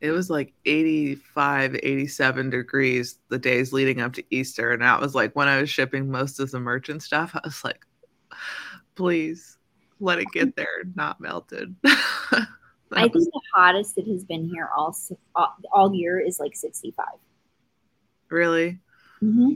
it 0.00 0.10
was 0.12 0.30
like 0.30 0.54
85, 0.64 1.76
87 1.82 2.50
degrees 2.50 3.18
the 3.28 3.38
days 3.38 3.72
leading 3.72 4.00
up 4.00 4.14
to 4.14 4.24
Easter. 4.30 4.72
And 4.72 4.80
that 4.80 4.98
was 4.98 5.14
like 5.14 5.36
when 5.36 5.46
I 5.46 5.60
was 5.60 5.68
shipping 5.68 6.10
most 6.10 6.40
of 6.40 6.50
the 6.50 6.58
merchant 6.58 7.02
stuff. 7.02 7.32
I 7.34 7.40
was 7.44 7.62
like, 7.62 7.84
please 8.94 9.58
let 10.00 10.18
it 10.18 10.26
get 10.32 10.56
there, 10.56 10.84
not 10.94 11.20
melted. 11.20 11.76
I 12.92 13.02
think 13.02 13.12
the 13.12 13.40
hottest 13.54 13.98
it 13.98 14.08
has 14.08 14.24
been 14.24 14.48
here 14.48 14.68
all 14.74 14.96
all 15.72 15.94
year 15.94 16.18
is 16.18 16.40
like 16.40 16.56
65. 16.56 17.06
Really? 18.30 18.78
Mm-hmm. 19.22 19.52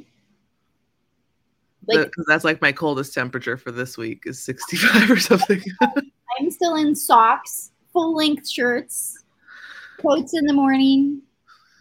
Like 1.87 2.13
that's 2.27 2.45
like 2.45 2.61
my 2.61 2.73
coldest 2.73 3.15
temperature 3.15 3.57
for 3.57 3.73
this 3.73 3.97
week 3.97 4.23
is 4.27 4.43
65 4.43 5.11
or 5.11 5.19
something. 5.19 5.63
I'm 6.39 6.51
still 6.51 6.77
in 6.77 6.95
socks, 6.95 7.73
full 7.93 8.15
length 8.15 8.49
shirts, 8.49 9.23
coats 10.01 10.35
in 10.35 10.47
the 10.47 10.53
morning. 10.53 11.23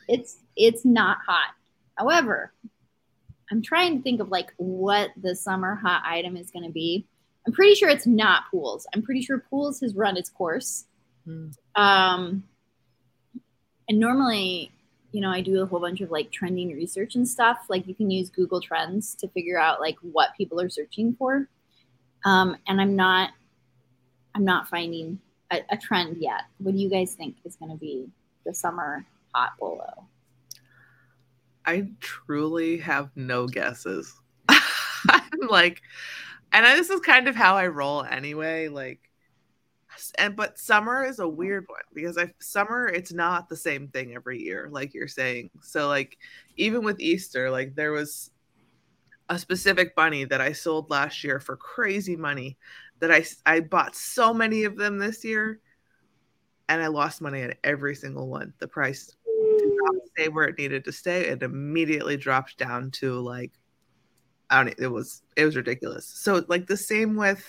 It's 0.07 0.37
it's 0.55 0.85
not 0.85 1.17
hot. 1.25 1.55
However, 1.97 2.53
I'm 3.51 3.61
trying 3.61 3.97
to 3.97 4.03
think 4.03 4.19
of 4.19 4.29
like 4.29 4.53
what 4.57 5.11
the 5.21 5.35
summer 5.35 5.75
hot 5.75 6.03
item 6.05 6.37
is 6.37 6.51
going 6.51 6.65
to 6.65 6.71
be. 6.71 7.05
I'm 7.45 7.53
pretty 7.53 7.75
sure 7.75 7.89
it's 7.89 8.07
not 8.07 8.43
pools. 8.49 8.87
I'm 8.93 9.01
pretty 9.01 9.21
sure 9.21 9.45
pools 9.49 9.81
has 9.81 9.95
run 9.95 10.17
its 10.17 10.29
course. 10.29 10.85
Hmm. 11.25 11.49
Um, 11.75 12.43
and 13.89 13.99
normally 13.99 14.71
you 15.13 15.21
know, 15.21 15.29
I 15.29 15.41
do 15.41 15.61
a 15.61 15.65
whole 15.65 15.79
bunch 15.79 16.01
of 16.01 16.09
like 16.09 16.31
trending 16.31 16.73
research 16.73 17.15
and 17.15 17.25
stuff. 17.25 17.59
Like 17.69 17.87
you 17.87 17.93
can 17.93 18.09
use 18.09 18.29
Google 18.29 18.59
Trends 18.59 19.13
to 19.15 19.27
figure 19.29 19.59
out 19.59 19.79
like 19.79 19.95
what 20.01 20.29
people 20.35 20.59
are 20.59 20.69
searching 20.69 21.15
for. 21.17 21.47
Um, 22.25 22.57
and 22.67 22.81
I'm 22.81 22.95
not, 22.95 23.29
I'm 24.33 24.43
not 24.43 24.67
finding 24.67 25.19
a, 25.51 25.59
a 25.69 25.77
trend 25.77 26.17
yet. 26.19 26.41
What 26.57 26.73
do 26.73 26.81
you 26.81 26.89
guys 26.89 27.13
think 27.13 27.35
is 27.45 27.55
going 27.55 27.71
to 27.71 27.77
be 27.77 28.09
the 28.43 28.55
summer 28.55 29.05
hot 29.35 29.51
bolo? 29.59 30.07
I 31.63 31.89
truly 31.99 32.77
have 32.77 33.11
no 33.15 33.45
guesses. 33.45 34.19
I'm 34.49 35.47
like, 35.47 35.83
and 36.51 36.65
this 36.65 36.89
is 36.89 37.01
kind 37.01 37.27
of 37.27 37.35
how 37.35 37.55
I 37.55 37.67
roll 37.67 38.03
anyway. 38.03 38.67
Like, 38.67 38.99
and 40.17 40.35
but 40.35 40.57
summer 40.57 41.03
is 41.03 41.19
a 41.19 41.27
weird 41.27 41.65
one 41.67 41.81
because 41.93 42.17
I 42.17 42.33
summer 42.39 42.87
it's 42.87 43.13
not 43.13 43.49
the 43.49 43.55
same 43.55 43.87
thing 43.87 44.13
every 44.15 44.41
year, 44.41 44.69
like 44.71 44.93
you're 44.93 45.07
saying. 45.07 45.49
So 45.61 45.87
like 45.87 46.17
even 46.57 46.83
with 46.83 46.99
Easter, 46.99 47.49
like 47.49 47.75
there 47.75 47.91
was 47.91 48.31
a 49.29 49.39
specific 49.39 49.95
bunny 49.95 50.25
that 50.25 50.41
I 50.41 50.51
sold 50.51 50.89
last 50.89 51.23
year 51.23 51.39
for 51.39 51.55
crazy 51.55 52.15
money 52.15 52.57
that 52.99 53.11
I 53.11 53.25
I 53.45 53.61
bought 53.61 53.95
so 53.95 54.33
many 54.33 54.63
of 54.63 54.77
them 54.77 54.97
this 54.97 55.23
year 55.23 55.59
and 56.69 56.81
I 56.81 56.87
lost 56.87 57.21
money 57.21 57.43
on 57.43 57.53
every 57.63 57.95
single 57.95 58.27
one. 58.27 58.53
The 58.59 58.67
price 58.67 59.15
did 59.57 59.71
not 59.83 59.95
stay 60.07 60.29
where 60.29 60.45
it 60.45 60.57
needed 60.57 60.85
to 60.85 60.91
stay. 60.91 61.27
It 61.27 61.43
immediately 61.43 62.17
dropped 62.17 62.57
down 62.57 62.91
to 62.91 63.19
like 63.19 63.51
I 64.49 64.57
don't 64.57 64.79
know. 64.79 64.85
it 64.85 64.91
was 64.91 65.23
it 65.35 65.45
was 65.45 65.55
ridiculous. 65.55 66.05
So 66.05 66.45
like 66.47 66.67
the 66.67 66.77
same 66.77 67.15
with 67.15 67.45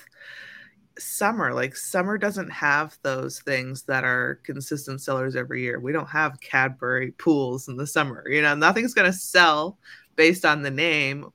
summer 0.99 1.53
like 1.53 1.75
summer 1.75 2.17
doesn't 2.17 2.51
have 2.51 2.97
those 3.03 3.41
things 3.41 3.83
that 3.83 4.05
are 4.05 4.41
consistent 4.45 5.01
sellers 5.01 5.35
every 5.35 5.63
year. 5.63 5.81
We 5.81 5.93
don't 5.93 6.09
have 6.09 6.41
cadbury 6.41 7.11
pools 7.13 7.69
in 7.69 7.77
the 7.77 7.87
summer 7.87 8.29
you 8.29 8.43
know 8.43 8.55
nothing's 8.55 8.95
going 8.95 9.11
to 9.11 9.19
sell 9.19 9.79
based 10.17 10.45
on 10.45 10.63
the 10.63 10.71
name 10.71 11.27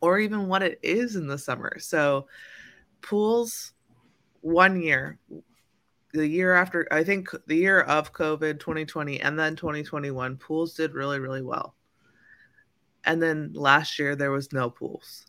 or 0.00 0.18
even 0.18 0.48
what 0.48 0.62
it 0.62 0.78
is 0.82 1.16
in 1.16 1.26
the 1.26 1.38
summer. 1.38 1.78
So 1.78 2.26
pools 3.00 3.72
one 4.40 4.80
year 4.80 5.18
the 6.12 6.26
year 6.26 6.54
after 6.54 6.86
i 6.92 7.02
think 7.02 7.28
the 7.46 7.56
year 7.56 7.80
of 7.80 8.12
covid 8.12 8.60
2020 8.60 9.20
and 9.20 9.38
then 9.38 9.56
2021 9.56 10.36
pools 10.36 10.74
did 10.74 10.94
really 10.94 11.18
really 11.18 11.42
well. 11.42 11.74
And 13.04 13.22
then 13.22 13.52
last 13.54 13.98
year 13.98 14.16
there 14.16 14.30
was 14.30 14.52
no 14.52 14.70
pools 14.70 15.26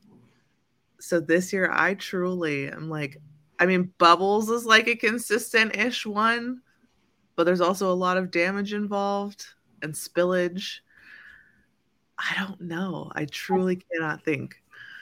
so 1.00 1.20
this 1.20 1.54
year 1.54 1.70
I 1.72 1.94
truly 1.94 2.72
am 2.72 2.90
like, 2.90 3.18
I 3.60 3.66
mean, 3.66 3.94
Bubbles 3.98 4.50
is 4.50 4.66
like 4.66 4.88
a 4.88 4.96
consistent 4.96 5.76
ish 5.76 6.06
one, 6.06 6.62
but 7.36 7.46
there's 7.46 7.62
also 7.62 7.92
a 7.92 7.94
lot 7.94 8.18
of 8.18 8.32
damage 8.32 8.74
involved 8.74 9.46
and 9.82 9.94
spillage. 9.94 10.80
I 12.18 12.36
don't 12.40 12.62
know. 12.62 13.12
I 13.16 13.26
truly 13.26 13.82
cannot 13.92 14.24
think. 14.24 14.56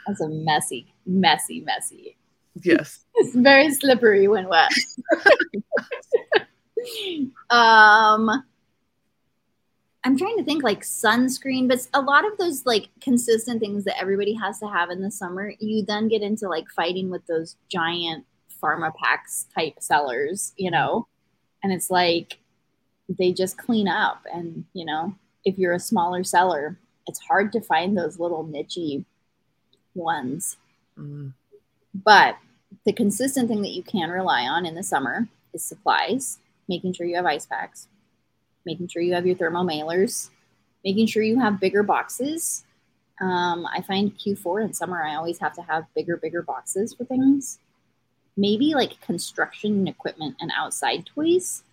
That's 0.07 0.21
a 0.21 0.29
messy, 0.29 0.93
messy, 1.05 1.61
messy. 1.61 2.17
Yes. 2.61 3.05
it's 3.15 3.35
very 3.35 3.73
slippery 3.73 4.27
when 4.27 4.47
wet. 4.47 4.71
um 7.49 8.43
I'm 10.05 10.15
trying 10.15 10.37
to 10.37 10.43
think 10.43 10.63
like 10.63 10.81
sunscreen, 10.81 11.67
but 11.67 11.87
a 11.95 11.99
lot 11.99 12.31
of 12.31 12.37
those 12.37 12.63
like 12.63 12.89
consistent 13.01 13.59
things 13.59 13.83
that 13.85 13.99
everybody 13.99 14.33
has 14.35 14.59
to 14.59 14.67
have 14.67 14.91
in 14.91 15.01
the 15.01 15.09
summer, 15.09 15.51
you 15.59 15.83
then 15.83 16.07
get 16.07 16.21
into 16.21 16.47
like 16.47 16.69
fighting 16.69 17.09
with 17.09 17.25
those 17.25 17.55
giant 17.69 18.23
pharma 18.61 18.93
packs 18.95 19.47
type 19.55 19.73
sellers, 19.79 20.53
you 20.57 20.69
know, 20.69 21.07
and 21.63 21.73
it's 21.73 21.89
like 21.89 22.37
they 23.09 23.33
just 23.33 23.57
clean 23.57 23.87
up. 23.87 24.21
And, 24.31 24.65
you 24.73 24.85
know, 24.85 25.15
if 25.43 25.57
you're 25.57 25.73
a 25.73 25.79
smaller 25.79 26.23
seller, 26.23 26.77
it's 27.07 27.19
hard 27.19 27.51
to 27.53 27.59
find 27.59 27.97
those 27.97 28.19
little 28.19 28.45
nichey 28.45 29.05
ones. 29.95 30.57
Mm. 30.99 31.33
But 31.95 32.37
the 32.85 32.93
consistent 32.93 33.47
thing 33.47 33.63
that 33.63 33.73
you 33.73 33.81
can 33.81 34.11
rely 34.11 34.43
on 34.43 34.67
in 34.67 34.75
the 34.75 34.83
summer 34.83 35.27
is 35.51 35.63
supplies, 35.63 36.37
making 36.69 36.93
sure 36.93 37.07
you 37.07 37.15
have 37.15 37.25
ice 37.25 37.47
packs, 37.47 37.87
making 38.65 38.87
sure 38.87 39.01
you 39.01 39.13
have 39.13 39.25
your 39.25 39.35
thermal 39.35 39.65
mailers, 39.65 40.29
making 40.83 41.07
sure 41.07 41.23
you 41.23 41.39
have 41.39 41.59
bigger 41.59 41.83
boxes. 41.83 42.63
Um, 43.21 43.65
I 43.65 43.81
find 43.81 44.17
Q4 44.17 44.65
in 44.65 44.73
summer, 44.73 45.03
I 45.03 45.15
always 45.15 45.39
have 45.39 45.53
to 45.53 45.61
have 45.61 45.85
bigger, 45.95 46.17
bigger 46.17 46.41
boxes 46.41 46.93
for 46.93 47.05
things. 47.05 47.59
Maybe 48.37 48.73
like 48.73 48.99
construction 49.01 49.87
equipment 49.87 50.35
and 50.41 50.51
outside 50.57 51.05
toys 51.05 51.63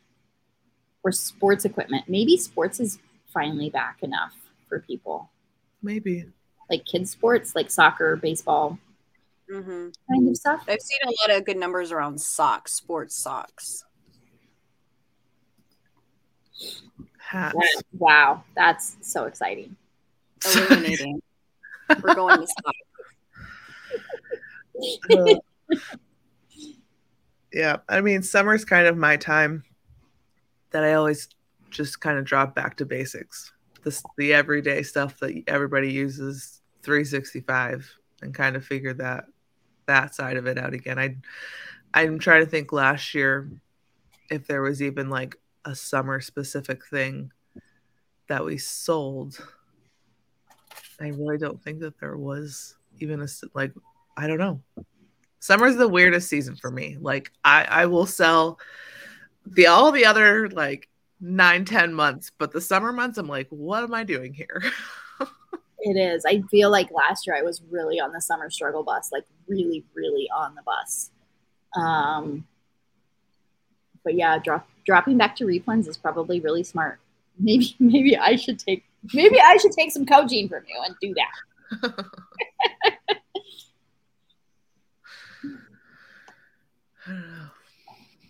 or 1.03 1.11
sports 1.11 1.65
equipment. 1.65 2.05
Maybe 2.09 2.37
sports 2.37 2.79
is 2.79 2.99
finally 3.33 3.71
back 3.71 3.99
enough 4.03 4.35
for 4.69 4.81
people. 4.81 5.31
Maybe. 5.83 6.27
Like 6.71 6.85
kids' 6.85 7.11
sports, 7.11 7.57
like 7.57 7.71
soccer, 7.71 8.17
baseball, 8.17 8.79
mm-hmm. 9.51 9.89
kind 10.09 10.29
of 10.29 10.37
stuff. 10.37 10.65
I've 10.69 10.81
seen 10.81 11.01
a 11.05 11.13
lot 11.23 11.37
of 11.37 11.45
good 11.45 11.57
numbers 11.57 11.91
around 11.93 12.21
socks, 12.21 12.73
sports 12.73 13.17
socks. 13.17 13.85
Hats. 17.19 17.57
Wow, 17.99 18.45
that's 18.55 18.97
so 19.01 19.25
exciting. 19.25 19.77
Illuminating. 20.45 21.23
We're 22.03 22.15
going 22.15 22.41
to 22.41 22.47
stop. 22.47 22.75
Uh, 25.11 25.35
yeah, 27.53 27.77
I 27.89 28.01
mean, 28.01 28.23
summer's 28.23 28.65
kind 28.65 28.87
of 28.87 28.97
my 28.97 29.17
time 29.17 29.65
that 30.71 30.85
I 30.85 30.95
always 30.95 31.29
just 31.71 32.01
kind 32.01 32.19
of 32.19 32.25
drop 32.25 32.55
back 32.55 32.77
to 32.77 32.87
basics. 32.87 33.53
This 33.83 34.03
the 34.17 34.33
everyday 34.33 34.83
stuff 34.83 35.19
that 35.21 35.43
everybody 35.47 35.93
uses 35.93 36.61
365 36.83 37.91
and 38.23 38.35
kind 38.35 38.57
of 38.57 38.65
figure 38.65 38.95
that 38.95 39.25
that 39.87 40.15
side 40.15 40.37
of 40.37 40.47
it 40.47 40.59
out 40.59 40.75
again. 40.75 40.99
I 40.99 41.17
I'm 41.95 42.19
trying 42.19 42.45
to 42.45 42.51
think 42.51 42.73
last 42.73 43.15
year 43.15 43.51
if 44.31 44.47
there 44.47 44.63
was 44.63 44.81
even 44.81 45.11
like 45.11 45.37
a 45.65 45.75
summer 45.75 46.21
specific 46.21 46.87
thing 46.87 47.33
that 48.29 48.45
we 48.45 48.59
sold. 48.59 49.39
I 51.01 51.09
really 51.09 51.39
don't 51.39 51.63
think 51.63 51.81
that 51.81 51.99
there 51.99 52.17
was 52.17 52.77
even 53.01 53.23
a 53.23 53.27
like 53.55 53.73
I 54.17 54.27
don't 54.27 54.39
know. 54.39 54.61
Summer's 55.41 55.77
the 55.77 55.89
weirdest 55.89 56.29
season 56.29 56.57
for 56.57 56.71
me. 56.71 56.97
Like 57.01 57.33
I 57.45 57.65
I 57.65 57.87
will 57.87 58.07
sell 58.07 58.59
the 59.47 59.67
all 59.67 59.91
the 59.91 60.05
other 60.05 60.49
like 60.51 60.89
nine 61.21 61.65
ten 61.65 61.93
months, 61.93 62.31
but 62.39 62.53
the 62.53 62.61
summer 62.61 62.93
months 62.93 63.19
I'm 63.19 63.29
like, 63.29 63.49
what 63.51 63.83
am 63.83 63.95
I 63.95 64.05
doing 64.05 64.33
here? 64.33 64.63
it 65.81 65.97
is. 65.97 66.25
I 66.25 66.43
feel 66.51 66.71
like 66.71 66.91
last 66.93 67.27
year 67.27 67.37
I 67.37 67.43
was 67.43 67.63
really 67.71 68.01
on 68.01 68.13
the 68.13 68.21
summer 68.21 68.51
struggle 68.51 68.85
bus, 68.85 69.11
like 69.13 69.25
really 69.47 69.85
really 69.95 70.29
on 70.35 70.55
the 70.55 70.63
bus. 70.63 71.11
Um, 71.77 72.47
but 74.05 74.15
yeah, 74.15 74.39
drop 74.39 74.69
dropping 74.85 75.19
back 75.19 75.37
to 75.37 75.45
replens 75.45 75.87
is 75.89 75.97
probably 75.97 76.41
really 76.41 76.63
smart. 76.63 76.99
Maybe 77.39 77.75
maybe 77.79 78.17
I 78.17 78.37
should 78.37 78.59
take 78.59 78.85
maybe 79.15 79.41
I 79.41 79.57
should 79.57 79.73
take 79.73 79.91
some 79.91 80.05
coaching 80.05 80.51
from 80.51 80.65
you 80.69 80.79
and 80.85 80.95
do 81.01 81.15
that. 81.15 81.31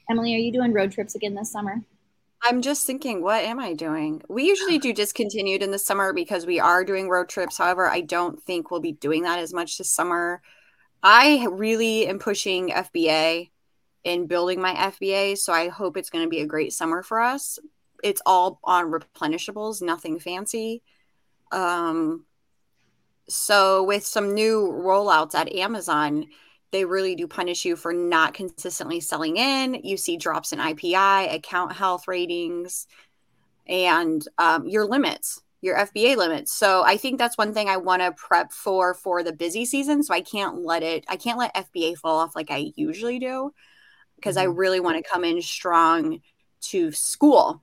Emily, 0.09 0.35
are 0.35 0.39
you 0.39 0.53
doing 0.53 0.73
road 0.73 0.93
trips 0.93 1.15
again 1.15 1.35
this 1.35 1.51
summer? 1.51 1.83
I'm 2.45 2.61
just 2.61 2.87
thinking, 2.87 3.23
what 3.23 3.45
am 3.45 3.61
I 3.61 3.73
doing? 3.73 4.23
We 4.29 4.45
usually 4.45 4.79
do 4.79 4.93
discontinued 4.95 5.63
in 5.63 5.71
the 5.71 5.79
summer 5.79 6.13
because 6.13 6.47
we 6.47 6.59
are 6.61 6.85
doing 6.85 7.09
road 7.09 7.29
trips. 7.29 7.59
However, 7.59 7.89
I 7.89 8.01
don't 8.01 8.43
think 8.43 8.71
we'll 8.71 8.81
be 8.81 8.93
doing 8.93 9.23
that 9.23 9.39
as 9.39 9.53
much 9.53 9.79
this 9.79 9.91
summer. 9.91 10.43
I 11.03 11.47
really 11.51 12.07
am 12.07 12.19
pushing 12.19 12.69
FBA 12.71 13.51
in 14.05 14.27
building 14.27 14.61
my 14.61 14.75
FBA. 14.75 15.39
So 15.39 15.53
I 15.53 15.69
hope 15.69 15.97
it's 15.97 16.11
going 16.11 16.25
to 16.25 16.31
be 16.31 16.41
a 16.41 16.47
great 16.47 16.73
summer 16.73 17.03
for 17.03 17.21
us. 17.21 17.59
It's 18.03 18.23
all 18.27 18.59
on 18.65 18.91
replenishables, 18.91 19.81
nothing 19.81 20.19
fancy. 20.19 20.83
Um, 21.53 22.27
so 23.29 23.85
with 23.85 24.05
some 24.05 24.35
new 24.35 24.69
rollouts 24.73 25.35
at 25.35 25.53
Amazon, 25.55 26.27
they 26.73 26.85
really 26.85 27.15
do 27.15 27.29
punish 27.29 27.65
you 27.65 27.77
for 27.77 27.93
not 27.93 28.35
consistently 28.35 28.99
selling 28.99 29.37
in. 29.37 29.75
You 29.85 29.97
see 29.97 30.17
drops 30.17 30.53
in 30.53 30.59
IPI, 30.59 31.33
account 31.35 31.73
health 31.73 32.09
ratings, 32.09 32.87
and 33.69 34.27
um, 34.39 34.67
your 34.67 34.87
limits, 34.87 35.43
your 35.61 35.77
FBA 35.77 36.17
limits. 36.17 36.53
So 36.53 36.83
I 36.83 36.97
think 36.97 37.19
that's 37.19 37.39
one 37.39 37.55
thing 37.55 37.69
I 37.69 37.77
want 37.77 38.03
to 38.03 38.13
prep 38.13 38.53
for 38.53 38.95
for 38.95 39.23
the 39.23 39.33
busy 39.33 39.65
season. 39.65 40.03
So 40.03 40.15
I 40.15 40.23
can't 40.23 40.65
let 40.65 40.83
it, 40.83 41.05
I 41.09 41.17
can't 41.17 41.39
let 41.39 41.55
FBA 41.55 41.99
fall 41.99 42.19
off 42.19 42.35
like 42.35 42.51
I 42.51 42.73
usually 42.75 43.19
do 43.19 43.53
because 44.23 44.37
mm-hmm. 44.37 44.51
I 44.51 44.55
really 44.55 44.81
want 44.81 44.97
to 44.97 45.11
come 45.11 45.25
in 45.25 45.43
strong 45.43 46.21
to 46.71 46.93
school. 46.93 47.63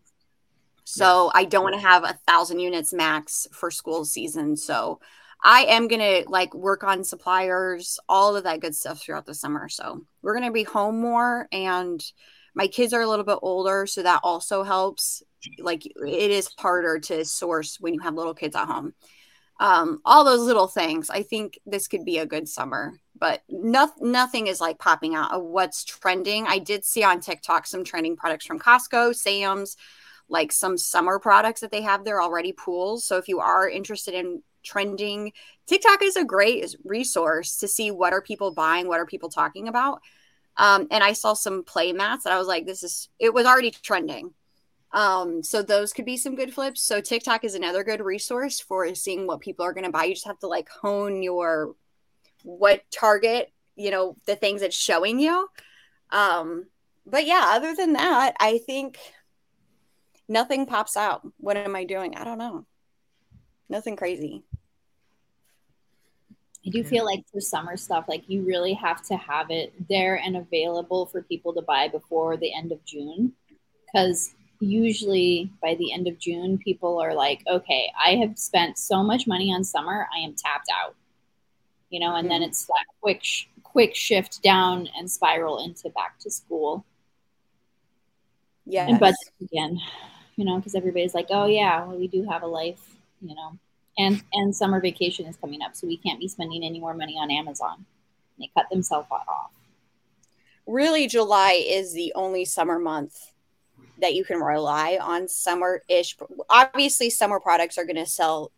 So. 0.84 1.32
I 1.34 1.46
don't 1.46 1.64
want 1.64 1.76
to 1.76 1.82
have 1.82 2.04
a 2.04 2.20
thousand 2.28 2.60
units 2.60 2.92
max 2.94 3.48
for 3.52 3.72
school 3.72 4.04
season. 4.06 4.58
So 4.58 5.00
I 5.42 5.66
am 5.70 5.88
gonna 5.88 6.24
like 6.28 6.54
work 6.54 6.84
on 6.84 7.04
suppliers, 7.04 8.00
all 8.10 8.36
of 8.36 8.44
that 8.44 8.60
good 8.60 8.76
stuff 8.76 9.02
throughout 9.02 9.26
the 9.26 9.34
summer. 9.34 9.70
So 9.70 10.02
we're 10.22 10.34
gonna 10.34 10.52
be 10.52 10.64
home 10.64 11.00
more 11.00 11.48
and 11.52 12.04
My 12.56 12.68
kids 12.68 12.94
are 12.94 13.02
a 13.02 13.08
little 13.08 13.26
bit 13.26 13.40
older, 13.42 13.86
so 13.88 14.04
that 14.04 14.22
also 14.24 14.64
helps. 14.64 15.24
Like 15.60 15.86
it 15.86 16.32
is 16.32 16.50
harder 16.58 17.00
to 17.00 17.24
source 17.24 17.80
when 17.80 17.94
you 17.94 18.02
have 18.02 18.16
little 18.16 18.34
kids 18.34 18.56
at 18.56 18.66
home. 18.68 18.94
Um, 19.62 20.02
all 20.04 20.26
those 20.26 20.42
little 20.42 20.68
things. 20.68 21.10
I 21.10 21.24
think 21.24 21.60
this 21.66 21.88
could 21.88 22.04
be 22.04 22.18
a 22.18 22.26
good 22.26 22.50
summer, 22.50 22.94
but 23.20 23.44
no, 23.50 23.92
nothing 24.00 24.48
is 24.48 24.62
like 24.62 24.80
popping 24.80 25.16
out 25.16 25.32
of 25.32 25.44
what's 25.44 25.84
trending. 25.84 26.46
I 26.48 26.60
did 26.60 26.86
see 26.86 27.04
on 27.04 27.20
TikTok 27.20 27.68
some 27.68 27.84
trending 27.84 28.16
products 28.16 28.46
from 28.46 28.60
Costco, 28.60 29.16
Sam's, 29.16 29.76
like 30.30 30.52
some 30.52 30.78
summer 30.78 31.20
products 31.20 31.62
that 31.62 31.72
they 31.72 31.82
have 31.82 32.06
there 32.06 32.22
already 32.22 32.54
pools. 32.54 33.06
So 33.06 33.18
if 33.18 33.28
you 33.28 33.40
are 33.40 33.68
interested 33.70 34.14
in 34.14 34.42
trending, 34.64 35.34
TikTok 35.68 36.02
is 36.02 36.16
a 36.16 36.24
great 36.24 36.76
resource 36.84 37.58
to 37.58 37.68
see 37.68 37.92
what 37.92 38.14
are 38.14 38.22
people 38.22 38.52
buying, 38.52 38.88
what 38.88 39.00
are 39.00 39.06
people 39.06 39.30
talking 39.30 39.68
about. 39.68 40.02
Um, 40.58 40.88
and 40.92 41.04
I 41.04 41.14
saw 41.14 41.34
some 41.34 41.64
play 41.64 41.94
mats 41.94 42.24
that 42.24 42.34
I 42.34 42.38
was 42.38 42.48
like, 42.48 42.66
this 42.66 42.84
is 42.84 43.10
it 43.20 43.34
was 43.34 43.46
already 43.46 43.72
trending. 43.72 44.34
Um, 44.92 45.44
so 45.44 45.62
those 45.62 45.94
could 45.94 46.06
be 46.06 46.18
some 46.18 46.36
good 46.36 46.54
flips. 46.54 46.82
So 46.82 47.00
TikTok 47.00 47.44
is 47.44 47.56
another 47.56 47.84
good 47.84 48.02
resource 48.02 48.60
for 48.60 48.94
seeing 48.96 49.28
what 49.28 49.40
people 49.40 49.64
are 49.64 49.74
going 49.74 49.86
to 49.86 49.92
buy. 49.92 50.06
You 50.06 50.16
just 50.16 50.28
have 50.28 50.40
to 50.40 50.48
like 50.48 50.68
hone 50.70 51.22
your 51.22 51.76
what 52.58 52.82
target, 52.92 53.52
you 53.76 53.92
know, 53.92 54.16
the 54.26 54.36
things 54.36 54.62
it's 54.62 54.76
showing 54.76 55.20
you. 55.20 55.48
Um, 56.12 56.66
but 57.06 57.26
yeah, 57.26 57.52
other 57.54 57.76
than 57.76 57.94
that, 57.94 58.36
I 58.40 58.60
think 58.60 58.98
nothing 60.28 60.66
pops 60.66 60.98
out. 60.98 61.22
What 61.38 61.58
am 61.58 61.76
I 61.76 61.84
doing? 61.84 62.16
I 62.16 62.24
don't 62.24 62.38
know. 62.38 62.66
Nothing 63.70 63.96
crazy. 63.96 64.44
I 66.66 66.72
do 66.72 66.84
feel 66.84 67.06
like 67.06 67.24
for 67.32 67.40
summer 67.40 67.78
stuff, 67.78 68.06
like 68.08 68.24
you 68.28 68.42
really 68.42 68.74
have 68.74 69.02
to 69.06 69.16
have 69.16 69.50
it 69.50 69.74
there 69.88 70.16
and 70.16 70.36
available 70.36 71.06
for 71.06 71.22
people 71.22 71.54
to 71.54 71.62
buy 71.62 71.88
before 71.88 72.36
the 72.36 72.54
end 72.54 72.72
of 72.72 72.84
June. 72.86 73.32
Because 73.86 74.36
usually 74.60 75.52
by 75.62 75.76
the 75.76 75.94
end 75.94 76.08
of 76.08 76.20
June, 76.20 76.58
people 76.58 77.00
are 77.00 77.14
like, 77.14 77.42
okay, 77.48 77.92
I 78.04 78.16
have 78.16 78.38
spent 78.38 78.78
so 78.78 79.02
much 79.04 79.26
money 79.26 79.54
on 79.54 79.64
summer, 79.64 80.08
I 80.14 80.20
am 80.20 80.36
tapped 80.36 80.70
out. 80.84 80.96
You 81.90 82.00
know, 82.00 82.16
and 82.16 82.28
mm-hmm. 82.28 82.42
then 82.42 82.44
it's 82.44 82.66
that 82.66 82.86
quick, 83.02 83.24
sh- 83.24 83.46
quick 83.64 83.96
shift 83.96 84.42
down 84.44 84.88
and 84.98 85.10
spiral 85.10 85.64
into 85.64 85.90
back 85.90 86.20
to 86.20 86.32
school. 86.32 86.86
Yeah. 88.66 88.88
And 88.88 89.00
budget 89.00 89.18
again 89.42 89.80
you 90.40 90.46
know, 90.46 90.56
because 90.56 90.74
everybody's 90.74 91.14
like, 91.14 91.28
oh 91.32 91.48
yeah, 91.48 91.84
well, 91.84 91.98
we 91.98 92.08
do 92.08 92.24
have 92.24 92.44
a 92.44 92.48
life, 92.48 92.96
you 93.22 93.36
know, 93.36 93.60
and 93.98 94.24
and 94.32 94.56
summer 94.56 94.80
vacation 94.80 95.26
is 95.26 95.36
coming 95.36 95.62
up, 95.62 95.76
so 95.76 95.86
we 95.86 95.98
can't 95.98 96.18
be 96.18 96.30
spending 96.30 96.64
any 96.64 96.80
more 96.80 96.94
money 96.94 97.18
on 97.20 97.30
Amazon. 97.30 97.86
They 98.40 98.50
cut 98.56 98.70
themselves 98.72 99.10
off. 99.12 99.52
Really, 100.66 101.08
July 101.08 101.62
is 101.68 101.94
the 101.94 102.14
only 102.16 102.46
summer 102.46 102.80
month 102.80 103.34
that 104.00 104.14
you 104.14 104.24
can 104.24 104.38
rely 104.38 104.98
on 105.02 105.28
summer-ish. 105.28 106.16
Obviously, 106.50 107.10
summer 107.10 107.42
products 107.42 107.78
are 107.78 107.84
going 107.84 107.98
to 107.98 108.06
sell, 108.06 108.54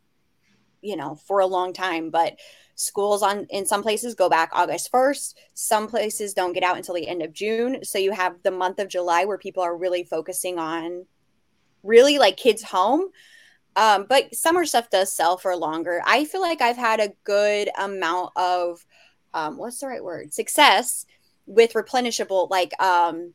you 0.81 0.95
know, 0.95 1.15
for 1.15 1.39
a 1.39 1.47
long 1.47 1.73
time, 1.73 2.11
but 2.11 2.37
schools 2.81 3.21
on 3.21 3.45
in 3.49 3.65
some 3.65 3.83
places 3.83 4.15
go 4.15 4.29
back 4.29 4.49
August 4.53 4.91
1st. 4.91 5.35
Some 5.53 5.87
places 5.87 6.33
don't 6.33 6.53
get 6.53 6.63
out 6.63 6.77
until 6.77 6.95
the 6.95 7.07
end 7.07 7.21
of 7.21 7.33
June. 7.33 7.83
So 7.83 7.97
you 7.97 8.11
have 8.11 8.41
the 8.43 8.51
month 8.51 8.79
of 8.79 8.89
July 8.89 9.25
where 9.25 9.37
people 9.37 9.63
are 9.63 9.75
really 9.75 10.03
focusing 10.03 10.57
on 10.57 11.05
really 11.83 12.17
like 12.17 12.37
kids 12.37 12.63
home. 12.63 13.09
Um, 13.75 14.05
but 14.09 14.35
summer 14.35 14.65
stuff 14.65 14.89
does 14.89 15.15
sell 15.15 15.37
for 15.37 15.55
longer. 15.55 16.01
I 16.05 16.25
feel 16.25 16.41
like 16.41 16.61
I've 16.61 16.77
had 16.77 16.99
a 16.99 17.13
good 17.23 17.69
amount 17.77 18.31
of 18.35 18.85
um, 19.33 19.57
what's 19.57 19.79
the 19.79 19.87
right 19.87 20.03
word? 20.03 20.33
Success 20.33 21.05
with 21.45 21.73
replenishable 21.73 22.49
like 22.49 22.79
um, 22.81 23.33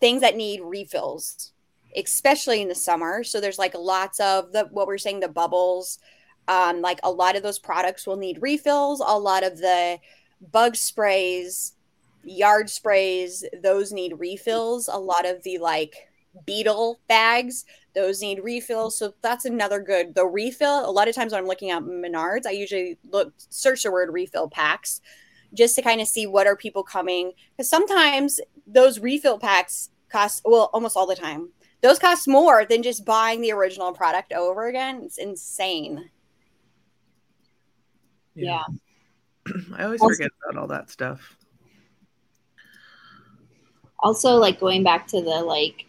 things 0.00 0.22
that 0.22 0.36
need 0.36 0.60
refills, 0.62 1.52
especially 1.96 2.62
in 2.62 2.68
the 2.68 2.74
summer. 2.74 3.22
So 3.22 3.40
there's 3.40 3.58
like 3.58 3.74
lots 3.74 4.18
of 4.20 4.52
the 4.52 4.64
what 4.70 4.86
we're 4.86 4.98
saying 4.98 5.20
the 5.20 5.28
bubbles. 5.28 5.98
Um, 6.48 6.80
like 6.80 6.98
a 7.02 7.10
lot 7.10 7.36
of 7.36 7.42
those 7.42 7.58
products 7.58 8.06
will 8.06 8.16
need 8.16 8.38
refills. 8.40 9.02
A 9.04 9.18
lot 9.18 9.44
of 9.44 9.58
the 9.58 9.98
bug 10.52 10.76
sprays, 10.76 11.74
yard 12.24 12.68
sprays, 12.70 13.44
those 13.62 13.92
need 13.92 14.18
refills. 14.18 14.88
A 14.88 14.98
lot 14.98 15.26
of 15.26 15.42
the 15.42 15.58
like 15.58 15.94
beetle 16.46 17.00
bags 17.08 17.64
those 17.92 18.20
need 18.20 18.42
refills. 18.44 18.96
So 18.96 19.14
that's 19.20 19.44
another 19.44 19.80
good 19.80 20.14
the 20.14 20.24
refill 20.24 20.88
a 20.88 20.92
lot 20.92 21.08
of 21.08 21.14
times 21.16 21.32
when 21.32 21.40
i'm 21.40 21.48
looking 21.48 21.70
at 21.70 21.82
menards 21.82 22.46
i 22.46 22.52
usually 22.52 22.98
look 23.10 23.34
search 23.48 23.82
the 23.82 23.90
word 23.90 24.12
refill 24.12 24.48
packs 24.48 25.00
just 25.54 25.74
to 25.76 25.82
kind 25.82 26.00
of 26.00 26.08
see 26.08 26.26
what 26.26 26.46
are 26.46 26.56
people 26.56 26.82
coming. 26.82 27.32
Because 27.56 27.68
sometimes 27.68 28.40
those 28.66 28.98
refill 28.98 29.38
packs 29.38 29.90
cost 30.10 30.42
well 30.44 30.70
almost 30.72 30.96
all 30.96 31.06
the 31.06 31.16
time. 31.16 31.50
Those 31.82 31.98
cost 31.98 32.28
more 32.28 32.64
than 32.68 32.82
just 32.82 33.04
buying 33.04 33.40
the 33.40 33.52
original 33.52 33.92
product 33.92 34.32
over 34.32 34.68
again. 34.68 35.02
It's 35.04 35.18
insane 35.18 36.10
yeah, 38.34 38.62
yeah. 39.46 39.54
i 39.76 39.84
always 39.84 40.00
forget 40.00 40.30
about 40.48 40.60
all 40.60 40.68
that 40.68 40.90
stuff. 40.90 41.36
Also 44.02 44.36
like 44.36 44.58
going 44.60 44.82
back 44.82 45.06
to 45.08 45.20
the 45.20 45.42
like 45.42 45.86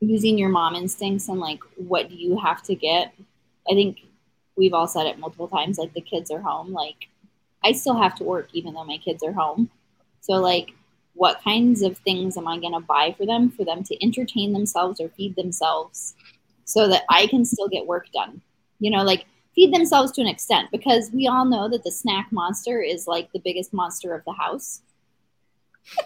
using 0.00 0.36
your 0.36 0.48
mom 0.48 0.74
instincts 0.74 1.28
and 1.28 1.40
like 1.40 1.60
what 1.76 2.08
do 2.08 2.14
you 2.14 2.38
have 2.38 2.62
to 2.64 2.74
get? 2.74 3.14
I 3.70 3.74
think 3.74 3.98
we've 4.56 4.74
all 4.74 4.86
said 4.86 5.06
it 5.06 5.18
multiple 5.18 5.48
times 5.48 5.78
like 5.78 5.92
the 5.94 6.00
kids 6.00 6.30
are 6.30 6.40
home. 6.40 6.72
Like 6.72 7.08
i 7.64 7.72
still 7.72 7.96
have 7.96 8.14
to 8.16 8.24
work 8.24 8.48
even 8.52 8.74
though 8.74 8.84
my 8.84 8.98
kids 8.98 9.22
are 9.22 9.32
home. 9.32 9.70
So 10.20 10.34
like 10.34 10.72
what 11.14 11.42
kinds 11.42 11.80
of 11.82 11.96
things 11.98 12.36
am 12.36 12.46
i 12.46 12.58
going 12.58 12.74
to 12.74 12.80
buy 12.80 13.14
for 13.16 13.24
them 13.24 13.50
for 13.50 13.64
them 13.64 13.82
to 13.84 14.04
entertain 14.04 14.52
themselves 14.52 15.00
or 15.00 15.08
feed 15.10 15.34
themselves 15.34 16.14
so 16.66 16.88
that 16.88 17.04
i 17.08 17.26
can 17.26 17.44
still 17.44 17.68
get 17.68 17.86
work 17.86 18.06
done? 18.12 18.40
You 18.80 18.90
know 18.90 19.02
like 19.02 19.26
feed 19.56 19.74
themselves 19.74 20.12
to 20.12 20.20
an 20.20 20.28
extent 20.28 20.68
because 20.70 21.10
we 21.12 21.26
all 21.26 21.44
know 21.44 21.68
that 21.68 21.82
the 21.82 21.90
snack 21.90 22.28
monster 22.30 22.80
is 22.80 23.08
like 23.08 23.32
the 23.32 23.40
biggest 23.40 23.72
monster 23.72 24.14
of 24.14 24.24
the 24.24 24.32
house. 24.32 24.82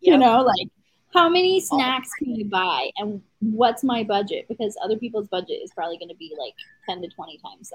You 0.00 0.16
know 0.16 0.42
like 0.42 0.68
how 1.12 1.28
many 1.28 1.60
snacks 1.60 2.10
can 2.16 2.32
you 2.32 2.44
buy 2.44 2.90
and 2.98 3.20
what's 3.40 3.82
my 3.82 4.04
budget? 4.04 4.46
Because 4.48 4.76
other 4.80 4.96
people's 4.96 5.26
budget 5.26 5.60
is 5.64 5.72
probably 5.74 5.98
going 5.98 6.10
to 6.10 6.14
be 6.14 6.32
like 6.38 6.54
10 6.88 7.02
to 7.02 7.08
20 7.08 7.38
times 7.38 7.72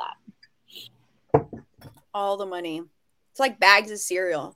that. 1.34 1.62
All 2.14 2.38
the 2.38 2.46
money. 2.46 2.84
It's 3.32 3.40
like 3.40 3.60
bags 3.60 3.92
of 3.92 3.98
cereal. 3.98 4.56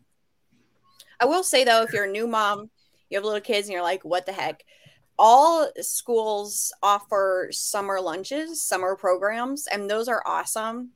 I 1.19 1.25
will 1.25 1.43
say 1.43 1.65
though 1.65 1.81
if 1.81 1.91
you're 1.91 2.05
a 2.05 2.11
new 2.11 2.27
mom 2.27 2.69
you 3.09 3.17
have 3.17 3.25
little 3.25 3.41
kids 3.41 3.67
and 3.67 3.73
you're 3.73 3.81
like 3.81 4.05
what 4.05 4.25
the 4.25 4.31
heck 4.31 4.63
all 5.17 5.69
schools 5.79 6.73
offer 6.83 7.49
summer 7.51 8.01
lunches 8.01 8.61
summer 8.61 8.95
programs 8.95 9.67
and 9.67 9.89
those 9.89 10.07
are 10.07 10.23
awesome 10.25 10.89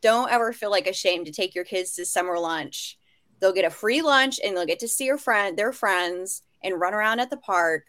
don't 0.00 0.30
ever 0.30 0.52
feel 0.52 0.70
like 0.70 0.86
ashamed 0.86 1.26
to 1.26 1.32
take 1.32 1.54
your 1.54 1.64
kids 1.64 1.94
to 1.94 2.04
summer 2.04 2.38
lunch 2.38 2.98
they'll 3.40 3.52
get 3.52 3.64
a 3.64 3.70
free 3.70 4.02
lunch 4.02 4.40
and 4.44 4.56
they'll 4.56 4.66
get 4.66 4.78
to 4.78 4.88
see 4.88 5.04
your 5.04 5.18
friend 5.18 5.56
their 5.58 5.72
friends 5.72 6.42
and 6.62 6.80
run 6.80 6.94
around 6.94 7.20
at 7.20 7.30
the 7.30 7.36
park 7.36 7.84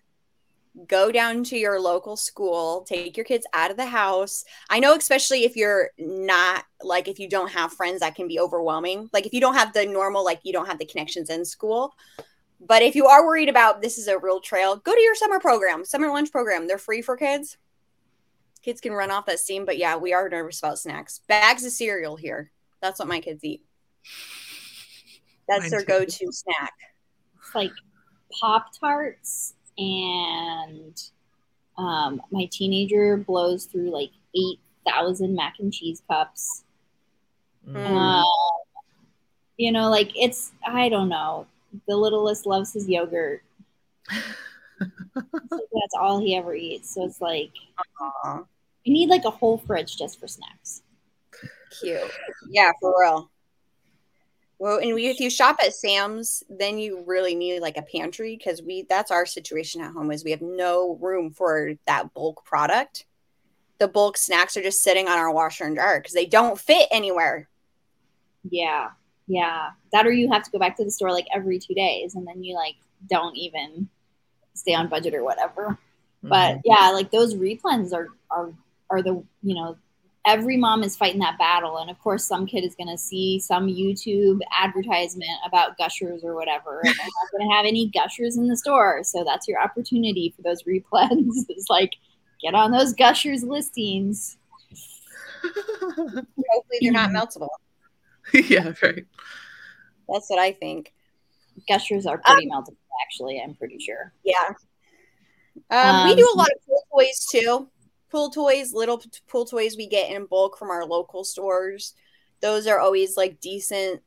go 0.88 1.12
down 1.12 1.44
to 1.44 1.58
your 1.58 1.80
local 1.80 2.16
school, 2.16 2.86
take 2.88 3.18
your 3.18 3.24
kids 3.24 3.46
out 3.54 3.72
of 3.72 3.78
the 3.78 3.86
house. 3.86 4.46
I 4.70 4.80
know, 4.80 4.96
especially 4.96 5.44
if 5.44 5.56
you're 5.56 5.90
not 5.98 6.64
like 6.82 7.08
if 7.08 7.20
you 7.20 7.28
don't 7.28 7.52
have 7.52 7.74
friends, 7.74 8.00
that 8.00 8.16
can 8.16 8.28
be 8.28 8.40
overwhelming. 8.40 9.10
Like 9.12 9.26
if 9.26 9.34
you 9.34 9.42
don't 9.42 9.56
have 9.56 9.74
the 9.74 9.86
normal, 9.86 10.24
like 10.24 10.40
you 10.44 10.54
don't 10.54 10.68
have 10.68 10.80
the 10.80 10.86
connections 10.86 11.30
in 11.30 11.44
school. 11.44 11.94
But 12.60 12.82
if 12.82 12.96
you 12.96 13.08
are 13.08 13.26
worried 13.26 13.50
about 13.50 13.82
this 13.82 13.98
is 13.98 14.08
a 14.08 14.18
real 14.18 14.42
trail, 14.42 14.76
go 14.76 14.94
to 14.94 15.02
your 15.02 15.16
summer 15.16 15.40
program, 15.40 15.86
summer 15.86 16.10
lunch 16.10 16.32
program. 16.32 16.68
They're 16.68 16.78
free 16.78 17.02
for 17.02 17.16
kids. 17.16 17.58
Kids 18.62 18.82
can 18.82 18.92
run 18.92 19.12
off 19.12 19.26
that 19.28 19.40
steam, 19.40 19.66
but 19.66 19.78
yeah, 19.78 19.96
we 19.96 20.14
are 20.14 20.28
nervous 20.28 20.60
about 20.60 20.80
snacks. 20.80 21.22
Bags 21.28 21.66
of 21.66 21.72
cereal 21.72 22.18
here. 22.18 22.52
That's 22.82 23.00
what 23.00 23.08
my 23.08 23.22
kids 23.22 23.44
eat. 23.44 23.64
That's 25.48 25.64
Mine 25.64 25.70
their 25.72 25.84
go 25.84 26.04
to 26.04 26.32
snack. 26.32 26.74
It's 27.38 27.56
like 27.56 27.72
Pop 28.40 28.68
Tarts, 28.78 29.56
and 29.78 31.02
um, 31.78 32.22
my 32.32 32.46
teenager 32.52 33.18
blows 33.18 33.66
through 33.66 33.92
like 33.92 34.12
8,000 34.86 35.34
mac 35.34 35.56
and 35.60 35.74
cheese 35.74 36.04
cups. 36.10 36.64
Mm. 37.68 37.86
Um, 37.86 38.26
you 39.58 39.72
know, 39.72 39.90
like 39.90 40.12
it's, 40.16 40.52
I 40.68 40.90
don't 40.90 41.10
know. 41.10 41.48
The 41.88 41.96
littlest 41.96 42.46
loves 42.46 42.74
his 42.74 42.88
yogurt. 42.88 43.44
so 44.10 44.88
that's 45.50 45.96
all 46.00 46.20
he 46.20 46.36
ever 46.36 46.54
eats. 46.54 46.94
So 46.94 47.06
it's 47.06 47.22
like, 47.22 47.52
Aww. 48.02 48.46
you 48.84 48.94
need 48.94 49.10
like 49.10 49.26
a 49.26 49.32
whole 49.32 49.58
fridge 49.58 49.98
just 49.98 50.20
for 50.20 50.28
snacks. 50.28 50.82
Cute. 51.80 52.12
Yeah, 52.50 52.72
for 52.80 52.96
real. 53.00 53.30
Well, 54.58 54.80
and 54.80 54.94
we, 54.94 55.08
if 55.08 55.22
you 55.22 55.30
shop 55.30 55.58
at 55.64 55.74
Sam's, 55.74 56.44
then 56.50 56.78
you 56.78 57.04
really 57.08 57.34
need 57.34 57.62
like 57.62 57.78
a 57.78 57.82
pantry 57.82 58.36
because 58.36 58.62
we 58.62 58.86
that's 58.90 59.10
our 59.10 59.26
situation 59.26 59.82
at 59.82 59.94
home 59.94 60.12
is 60.12 60.26
we 60.26 60.32
have 60.32 60.42
no 60.42 60.98
room 61.02 61.32
for 61.32 61.74
that 61.88 62.14
bulk 62.14 62.44
product. 62.44 63.06
The 63.78 63.88
bulk 63.88 64.18
snacks 64.18 64.58
are 64.58 64.62
just 64.62 64.84
sitting 64.84 65.08
on 65.08 65.18
our 65.18 65.32
washer 65.32 65.64
and 65.64 65.78
dryer 65.78 66.02
because 66.02 66.14
they 66.14 66.26
don't 66.26 66.60
fit 66.60 66.90
anywhere. 66.92 67.48
Yeah, 68.50 68.90
yeah, 69.30 69.70
that 69.94 70.08
or 70.08 70.12
you 70.12 70.30
have 70.32 70.44
to 70.44 70.52
go 70.52 70.58
back 70.58 70.76
to 70.78 70.84
the 70.84 70.90
store 70.90 71.12
like 71.12 71.28
every 71.34 71.60
two 71.60 71.76
days, 71.76 72.16
and 72.16 72.28
then 72.28 72.44
you 72.44 72.56
like 72.56 72.76
don't 73.08 73.38
even 73.38 73.88
stay 74.56 74.74
on 74.74 74.90
budget 74.90 75.14
or 75.14 75.24
whatever. 75.24 75.68
Mm-hmm. 75.68 76.30
But 76.30 76.58
yeah, 76.66 76.90
like 76.90 77.12
those 77.12 77.36
replens 77.36 77.94
are 77.94 78.08
are 78.32 78.52
are 78.90 79.04
the 79.04 79.24
you 79.44 79.54
know 79.56 79.78
every 80.26 80.58
mom 80.58 80.84
is 80.84 80.98
fighting 80.98 81.22
that 81.22 81.38
battle 81.38 81.78
and 81.78 81.90
of 81.90 81.98
course 82.00 82.26
some 82.26 82.46
kid 82.46 82.66
is 82.66 82.76
going 82.76 82.90
to 82.90 82.98
see 82.98 83.40
some 83.40 83.68
youtube 83.68 84.40
advertisement 84.60 85.30
about 85.48 85.78
gushers 85.78 86.26
or 86.26 86.36
whatever 86.36 86.82
and 86.84 86.94
they're 86.94 87.06
not 87.06 87.32
going 87.32 87.50
to 87.50 87.56
have 87.56 87.66
any 87.66 87.88
gushers 87.88 88.36
in 88.36 88.48
the 88.48 88.58
store. 88.58 89.02
So 89.04 89.24
that's 89.24 89.48
your 89.48 89.62
opportunity 89.62 90.34
for 90.36 90.42
those 90.42 90.64
replens. 90.64 91.34
It's 91.50 91.70
like 91.70 91.96
get 92.42 92.54
on 92.54 92.72
those 92.72 92.94
gushers 92.94 93.44
listings. 93.44 94.38
Hopefully 95.96 96.26
they're 96.82 96.92
not 96.92 97.12
meltable 97.12 97.48
yeah 98.50 98.74
right 98.82 99.06
that's 100.08 100.30
what 100.30 100.40
i 100.40 100.52
think 100.52 100.94
gushers 101.68 102.06
are 102.06 102.18
pretty 102.20 102.50
um, 102.50 102.64
meltable 102.64 102.78
actually 103.06 103.42
i'm 103.42 103.54
pretty 103.56 103.80
sure 103.80 104.14
yeah 104.24 104.54
um, 105.72 105.96
um, 105.96 106.10
we 106.10 106.16
do 106.16 106.30
a 106.34 106.38
lot 106.38 106.48
of 106.48 106.66
pool 106.66 106.84
toys 106.92 107.28
too 107.32 107.70
pool 108.10 108.30
toys, 108.30 108.74
little 108.74 109.02
pool 109.28 109.46
toys 109.46 109.78
we 109.78 109.88
get 109.88 110.12
in 110.12 110.26
bulk 110.26 110.58
from 110.58 110.70
our 110.70 110.86
local 110.86 111.24
stores. 111.24 111.94
Those 112.42 112.68
are 112.68 112.80
always 112.80 113.18
like 113.18 113.40
decent 113.40 114.02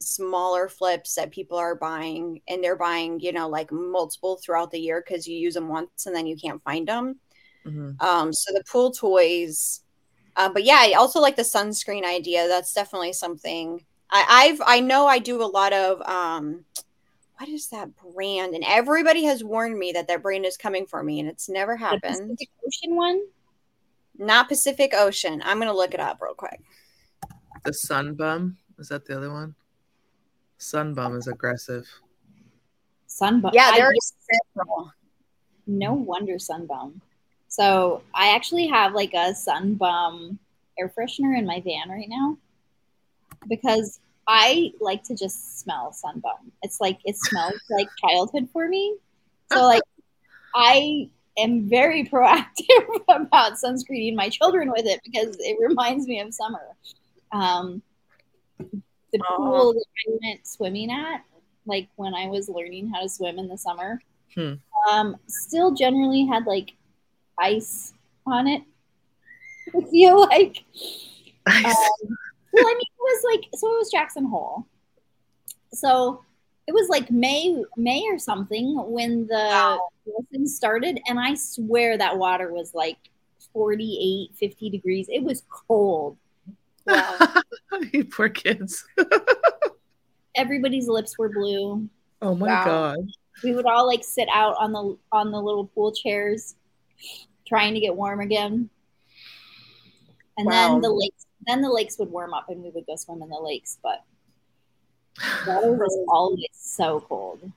smaller 0.00 0.68
flips 0.68 1.16
that 1.16 1.32
people 1.32 1.58
are 1.58 1.74
buying 1.74 2.40
and 2.48 2.62
they're 2.62 2.76
buying, 2.76 3.18
you 3.20 3.32
know, 3.32 3.48
like 3.48 3.72
multiple 3.72 4.38
throughout 4.42 4.70
the 4.70 4.78
year 4.78 5.02
because 5.04 5.26
you 5.26 5.36
use 5.36 5.54
them 5.54 5.68
once 5.68 6.06
and 6.06 6.14
then 6.14 6.26
you 6.26 6.36
can't 6.36 6.62
find 6.62 6.86
them. 6.86 7.18
Mm-hmm. 7.66 8.04
Um, 8.06 8.32
so 8.32 8.52
the 8.54 8.62
pool 8.70 8.92
toys, 8.92 9.82
uh, 10.38 10.48
but 10.48 10.64
yeah, 10.64 10.78
I 10.78 10.92
also 10.92 11.20
like 11.20 11.36
the 11.36 11.42
sunscreen 11.42 12.04
idea. 12.04 12.48
That's 12.48 12.72
definitely 12.72 13.12
something 13.12 13.84
I, 14.10 14.24
I've 14.28 14.62
I 14.64 14.80
know 14.80 15.06
I 15.06 15.18
do 15.18 15.42
a 15.42 15.44
lot 15.44 15.72
of 15.72 16.00
um 16.08 16.64
what 17.38 17.48
is 17.48 17.68
that 17.68 17.90
brand? 17.96 18.54
And 18.54 18.64
everybody 18.66 19.24
has 19.24 19.44
warned 19.44 19.78
me 19.78 19.92
that 19.92 20.08
that 20.08 20.22
brand 20.22 20.44
is 20.44 20.56
coming 20.56 20.86
for 20.86 21.04
me, 21.04 21.20
and 21.20 21.28
it's 21.28 21.48
never 21.48 21.76
happened. 21.76 22.36
The 22.36 22.48
Ocean 22.66 22.96
one. 22.96 23.22
Not 24.16 24.48
Pacific 24.48 24.92
Ocean. 24.94 25.40
I'm 25.44 25.58
gonna 25.58 25.72
look 25.72 25.94
it 25.94 26.00
up 26.00 26.18
real 26.20 26.34
quick. 26.34 26.60
The 27.64 27.72
Sun 27.72 28.14
Bum 28.14 28.56
is 28.78 28.88
that 28.88 29.04
the 29.06 29.16
other 29.16 29.32
one? 29.32 29.54
Sun 30.58 30.94
Bum 30.94 31.16
is 31.16 31.28
aggressive. 31.28 31.86
Sun 33.06 33.40
Bum. 33.40 33.52
Yeah, 33.54 33.72
they're 33.72 33.92
no 35.66 35.92
wonder 35.92 36.38
Sun 36.38 36.66
Bum. 36.66 37.00
So 37.48 38.02
I 38.14 38.34
actually 38.34 38.66
have 38.68 38.94
like 38.94 39.14
a 39.14 39.34
Sun 39.34 39.74
Bum 39.74 40.38
air 40.78 40.92
freshener 40.96 41.36
in 41.36 41.46
my 41.46 41.60
van 41.60 41.88
right 41.88 42.08
now 42.08 42.38
because 43.48 44.00
I 44.26 44.72
like 44.80 45.02
to 45.04 45.16
just 45.16 45.60
smell 45.60 45.92
Sun 45.92 46.20
Bum. 46.20 46.52
It's 46.62 46.80
like 46.80 46.98
it 47.04 47.16
smells 47.16 47.58
like 47.70 47.88
childhood 47.98 48.48
for 48.52 48.68
me. 48.68 48.96
So 49.50 49.62
like 49.62 49.80
I 50.54 51.08
am 51.38 51.70
very 51.70 52.04
proactive 52.12 53.00
about 53.08 53.54
sunscreening 53.54 54.14
my 54.14 54.28
children 54.28 54.70
with 54.70 54.84
it 54.84 55.00
because 55.02 55.38
it 55.38 55.56
reminds 55.58 56.06
me 56.06 56.20
of 56.20 56.34
summer. 56.34 56.76
Um, 57.32 57.80
the 58.58 59.20
pool 59.36 59.72
that 59.72 59.86
I 60.06 60.18
went 60.22 60.46
swimming 60.46 60.90
at, 60.90 61.22
like 61.64 61.88
when 61.96 62.14
I 62.14 62.26
was 62.26 62.50
learning 62.50 62.90
how 62.90 63.00
to 63.00 63.08
swim 63.08 63.38
in 63.38 63.48
the 63.48 63.56
summer, 63.56 64.02
hmm. 64.34 64.54
um, 64.90 65.16
still 65.28 65.74
generally 65.74 66.26
had 66.26 66.44
like 66.44 66.74
ice 67.40 67.94
on 68.26 68.46
it. 68.46 68.62
I 69.76 69.90
feel 69.90 70.20
like. 70.20 70.64
Um, 71.46 71.62
well, 72.52 72.66
I 72.66 72.74
mean, 72.74 72.80
it 72.80 73.00
was 73.00 73.24
like 73.24 73.48
so. 73.54 73.66
It 73.74 73.78
was 73.78 73.90
Jackson 73.90 74.26
Hole. 74.26 74.66
So 75.72 76.24
it 76.68 76.74
was 76.74 76.88
like 76.88 77.10
May 77.10 77.64
May 77.76 78.04
or 78.08 78.18
something 78.18 78.76
when 78.90 79.26
the 79.26 79.34
wow. 79.34 79.88
lesson 80.06 80.46
started 80.46 81.00
and 81.08 81.18
I 81.18 81.34
swear 81.34 81.96
that 81.96 82.16
water 82.16 82.52
was 82.52 82.74
like 82.74 82.98
48 83.54 84.36
50 84.36 84.70
degrees 84.70 85.06
it 85.08 85.22
was 85.22 85.42
cold 85.48 86.18
wow. 86.86 87.42
poor 88.12 88.28
kids 88.28 88.84
everybody's 90.36 90.88
lips 90.88 91.18
were 91.18 91.30
blue 91.30 91.88
oh 92.22 92.34
my 92.34 92.48
wow. 92.48 92.64
god 92.64 92.98
we 93.42 93.54
would 93.54 93.66
all 93.66 93.86
like 93.86 94.04
sit 94.04 94.28
out 94.32 94.54
on 94.58 94.72
the 94.72 94.96
on 95.10 95.30
the 95.30 95.40
little 95.40 95.66
pool 95.66 95.92
chairs 95.92 96.54
trying 97.46 97.74
to 97.74 97.80
get 97.80 97.96
warm 97.96 98.20
again 98.20 98.68
and 100.36 100.46
wow. 100.46 100.52
then 100.52 100.80
the 100.80 100.90
lakes 100.90 101.26
then 101.46 101.62
the 101.62 101.70
lakes 101.70 101.98
would 101.98 102.10
warm 102.10 102.34
up 102.34 102.48
and 102.48 102.62
we 102.62 102.70
would 102.70 102.86
go 102.86 102.96
swim 102.96 103.22
in 103.22 103.28
the 103.28 103.38
lakes 103.38 103.78
but 103.82 104.04
Water 105.46 105.72
was 105.72 105.98
always 106.08 106.48
so 106.52 107.00
cold. 107.00 107.50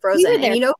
Frozen. 0.00 0.44
And 0.44 0.54
you 0.54 0.60
know, 0.60 0.74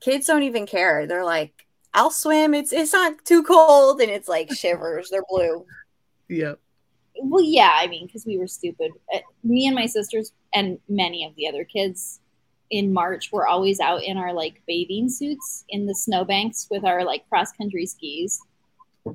kids 0.00 0.26
don't 0.26 0.42
even 0.42 0.66
care. 0.66 1.06
They're 1.06 1.24
like, 1.24 1.66
I'll 1.94 2.10
swim. 2.10 2.54
It's 2.54 2.72
it's 2.72 2.92
not 2.92 3.24
too 3.24 3.42
cold. 3.42 4.00
And 4.00 4.10
it's 4.10 4.28
like 4.28 4.52
shivers. 4.52 5.10
They're 5.10 5.24
blue. 5.28 5.64
Yep. 6.28 6.58
Well, 7.22 7.44
yeah, 7.44 7.72
I 7.74 7.86
mean, 7.88 8.06
because 8.06 8.24
we 8.24 8.38
were 8.38 8.46
stupid. 8.46 8.92
Uh, 9.12 9.18
me 9.44 9.66
and 9.66 9.74
my 9.74 9.86
sisters 9.86 10.32
and 10.54 10.78
many 10.88 11.26
of 11.26 11.34
the 11.36 11.46
other 11.46 11.64
kids 11.64 12.20
in 12.72 12.90
March 12.92 13.30
we're 13.30 13.46
always 13.46 13.78
out 13.78 14.02
in 14.02 14.16
our 14.16 14.32
like 14.32 14.62
bathing 14.66 15.08
suits 15.08 15.64
in 15.68 15.86
the 15.86 15.94
snowbanks 15.94 16.66
with 16.70 16.84
our 16.84 17.04
like 17.04 17.28
cross 17.28 17.52
country 17.52 17.86
skis. 17.86 18.40
oh 19.06 19.12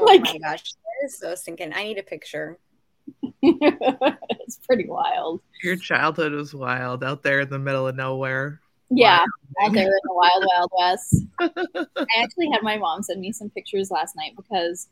like, 0.00 0.22
my 0.22 0.38
gosh, 0.38 0.62
that 0.62 1.04
is 1.04 1.18
so 1.18 1.34
stinking. 1.34 1.72
I 1.74 1.82
need 1.82 1.98
a 1.98 2.04
picture. 2.04 2.56
it's 3.42 4.58
pretty 4.64 4.86
wild. 4.86 5.40
Your 5.62 5.76
childhood 5.76 6.32
was 6.32 6.54
wild 6.54 7.02
out 7.02 7.24
there 7.24 7.40
in 7.40 7.50
the 7.50 7.58
middle 7.58 7.88
of 7.88 7.96
nowhere. 7.96 8.60
Yeah, 8.90 9.24
out 9.62 9.72
there 9.72 9.86
in 9.86 9.90
the 10.04 10.14
wild, 10.14 10.44
wild 10.54 10.70
west. 10.78 11.16
I 11.96 12.22
actually 12.22 12.48
had 12.52 12.62
my 12.62 12.76
mom 12.76 13.02
send 13.02 13.20
me 13.20 13.32
some 13.32 13.50
pictures 13.50 13.90
last 13.90 14.14
night 14.14 14.34
because 14.36 14.88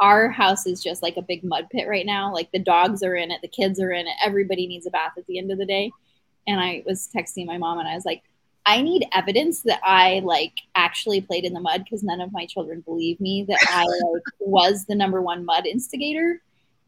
our 0.00 0.30
house 0.30 0.66
is 0.66 0.82
just 0.82 1.02
like 1.02 1.16
a 1.16 1.22
big 1.22 1.44
mud 1.44 1.68
pit 1.70 1.86
right 1.88 2.06
now. 2.06 2.32
Like 2.32 2.50
the 2.52 2.58
dogs 2.58 3.02
are 3.02 3.14
in 3.14 3.30
it, 3.30 3.40
the 3.42 3.48
kids 3.48 3.78
are 3.80 3.92
in 3.92 4.06
it, 4.06 4.14
everybody 4.24 4.66
needs 4.66 4.86
a 4.86 4.90
bath 4.90 5.12
at 5.16 5.26
the 5.26 5.38
end 5.38 5.52
of 5.52 5.58
the 5.58 5.66
day. 5.66 5.92
And 6.46 6.58
I 6.58 6.82
was 6.86 7.08
texting 7.14 7.46
my 7.46 7.58
mom 7.58 7.78
and 7.78 7.88
I 7.88 7.94
was 7.94 8.04
like, 8.04 8.22
I 8.66 8.82
need 8.82 9.06
evidence 9.12 9.62
that 9.62 9.80
I 9.82 10.20
like 10.24 10.54
actually 10.74 11.20
played 11.20 11.44
in 11.44 11.52
the 11.52 11.60
mud 11.60 11.84
because 11.84 12.02
none 12.02 12.20
of 12.20 12.32
my 12.32 12.46
children 12.46 12.82
believe 12.82 13.20
me 13.20 13.44
that 13.48 13.58
I 13.68 13.84
like 13.84 14.22
was 14.40 14.86
the 14.86 14.94
number 14.94 15.22
one 15.22 15.44
mud 15.44 15.66
instigator 15.66 16.40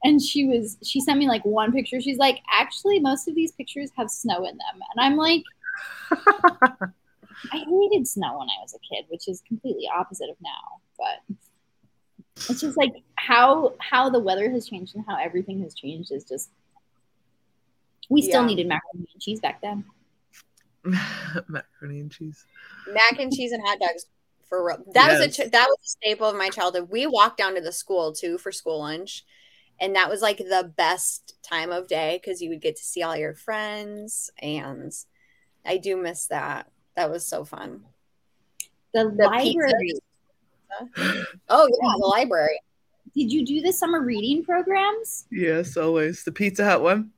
and 0.04 0.20
she 0.20 0.44
was 0.44 0.76
she 0.82 1.00
sent 1.00 1.18
me 1.18 1.28
like 1.28 1.44
one 1.44 1.72
picture 1.72 2.00
she's 2.00 2.18
like 2.18 2.40
actually 2.52 2.98
most 3.00 3.28
of 3.28 3.34
these 3.34 3.52
pictures 3.52 3.90
have 3.96 4.10
snow 4.10 4.38
in 4.44 4.56
them 4.56 4.80
and 4.94 5.00
i'm 5.00 5.16
like 5.16 5.42
i 7.52 7.58
hated 7.58 8.06
snow 8.06 8.38
when 8.38 8.48
i 8.48 8.60
was 8.60 8.74
a 8.74 8.94
kid 8.94 9.04
which 9.08 9.28
is 9.28 9.42
completely 9.46 9.88
opposite 9.94 10.28
of 10.28 10.36
now 10.42 10.80
but 10.98 11.36
it's 12.36 12.60
just 12.60 12.76
like 12.76 12.92
how 13.16 13.74
how 13.78 14.08
the 14.08 14.18
weather 14.18 14.50
has 14.50 14.68
changed 14.68 14.94
and 14.94 15.04
how 15.06 15.16
everything 15.16 15.62
has 15.62 15.74
changed 15.74 16.12
is 16.12 16.24
just 16.24 16.50
we 18.08 18.22
still 18.22 18.42
yeah. 18.42 18.46
needed 18.48 18.68
macaroni 18.68 19.08
and 19.12 19.22
cheese 19.22 19.40
back 19.40 19.60
then. 19.60 19.84
Macaroni 20.84 22.00
and 22.00 22.10
cheese. 22.10 22.44
Mac 22.88 23.18
and 23.20 23.32
cheese 23.32 23.52
and 23.52 23.62
hot 23.64 23.78
dogs 23.78 24.06
for 24.48 24.66
real. 24.66 24.78
That 24.92 25.12
yes. 25.12 25.38
was 25.38 25.46
a 25.46 25.50
that 25.50 25.66
was 25.68 25.78
a 25.84 25.88
staple 25.88 26.26
of 26.28 26.36
my 26.36 26.48
childhood. 26.48 26.88
We 26.90 27.06
walked 27.06 27.38
down 27.38 27.54
to 27.54 27.60
the 27.60 27.72
school 27.72 28.12
too 28.12 28.38
for 28.38 28.50
school 28.50 28.80
lunch 28.80 29.24
and 29.80 29.96
that 29.96 30.08
was 30.08 30.22
like 30.22 30.38
the 30.38 30.72
best 30.76 31.34
time 31.42 31.72
of 31.72 31.88
day 31.88 32.20
because 32.22 32.40
you 32.40 32.48
would 32.50 32.60
get 32.60 32.76
to 32.76 32.84
see 32.84 33.02
all 33.02 33.16
your 33.16 33.34
friends 33.34 34.30
and 34.40 34.92
i 35.66 35.76
do 35.76 35.96
miss 35.96 36.26
that. 36.28 36.70
That 36.96 37.10
was 37.10 37.26
so 37.26 37.44
fun. 37.44 37.84
The, 38.92 39.04
the 39.16 39.24
library 39.24 39.92
oh 41.48 41.68
yeah 41.68 41.92
the 41.98 42.06
library. 42.06 42.60
Did 43.14 43.30
you 43.30 43.44
do 43.44 43.60
the 43.60 43.72
summer 43.72 44.02
reading 44.02 44.44
programs? 44.44 45.26
Yes 45.30 45.76
always. 45.76 46.24
The 46.24 46.32
pizza 46.32 46.64
hut 46.64 46.82
one. 46.82 47.10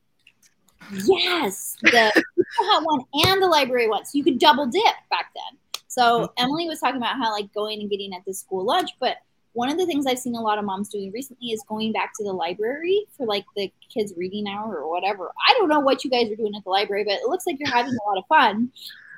Yes 0.91 1.77
the 1.81 1.89
pizza 2.35 2.61
hut 2.61 2.83
one 2.85 3.01
and 3.27 3.41
the 3.41 3.47
library 3.47 3.87
one. 3.87 4.05
So 4.05 4.17
you 4.17 4.23
could 4.23 4.39
double 4.39 4.65
dip 4.65 4.83
back 5.09 5.31
then. 5.33 5.81
So 5.87 6.01
mm-hmm. 6.01 6.43
emily 6.43 6.67
was 6.67 6.79
talking 6.79 6.97
about 6.97 7.17
how 7.17 7.31
like 7.31 7.53
going 7.53 7.81
and 7.81 7.89
getting 7.89 8.13
at 8.13 8.25
the 8.25 8.33
school 8.33 8.65
lunch 8.65 8.91
but 8.99 9.17
one 9.55 9.69
of 9.69 9.77
the 9.77 9.85
things 9.85 10.05
I've 10.05 10.19
seen 10.19 10.35
a 10.35 10.41
lot 10.41 10.59
of 10.59 10.65
moms 10.65 10.89
doing 10.89 11.11
recently 11.13 11.47
is 11.47 11.63
going 11.67 11.93
back 11.93 12.11
to 12.17 12.25
the 12.25 12.33
library 12.33 13.05
for 13.15 13.25
like 13.25 13.45
the 13.55 13.71
kids 13.91 14.13
reading 14.17 14.47
hour 14.49 14.75
or 14.75 14.89
whatever. 14.89 15.31
I 15.47 15.53
don't 15.53 15.69
know 15.69 15.79
what 15.79 16.03
you 16.03 16.09
guys 16.09 16.29
are 16.29 16.35
doing 16.35 16.53
at 16.57 16.65
the 16.65 16.69
library, 16.69 17.05
but 17.05 17.13
it 17.13 17.27
looks 17.27 17.47
like 17.47 17.57
you're 17.57 17.73
having 17.73 17.93
a 17.93 18.09
lot 18.09 18.17
of 18.17 18.25
fun. 18.27 18.69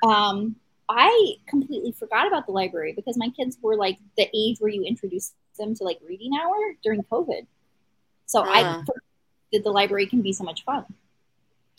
Um, 0.04 0.54
I 0.88 1.34
completely 1.46 1.92
forgot 1.92 2.26
about 2.26 2.46
the 2.46 2.52
library 2.52 2.92
because 2.94 3.16
my 3.16 3.28
kids 3.30 3.58
were 3.60 3.76
like 3.76 3.98
the 4.16 4.28
age 4.34 4.58
where 4.58 4.70
you 4.70 4.84
introduce 4.84 5.32
them 5.58 5.74
to 5.74 5.84
like 5.84 5.98
reading 6.06 6.32
hour 6.40 6.56
during 6.82 7.02
COVID. 7.04 7.46
So 8.26 8.40
uh. 8.40 8.48
I 8.48 8.82
did 9.52 9.64
the 9.64 9.70
library 9.70 10.06
can 10.06 10.22
be 10.22 10.32
so 10.32 10.44
much 10.44 10.64
fun. 10.64 10.84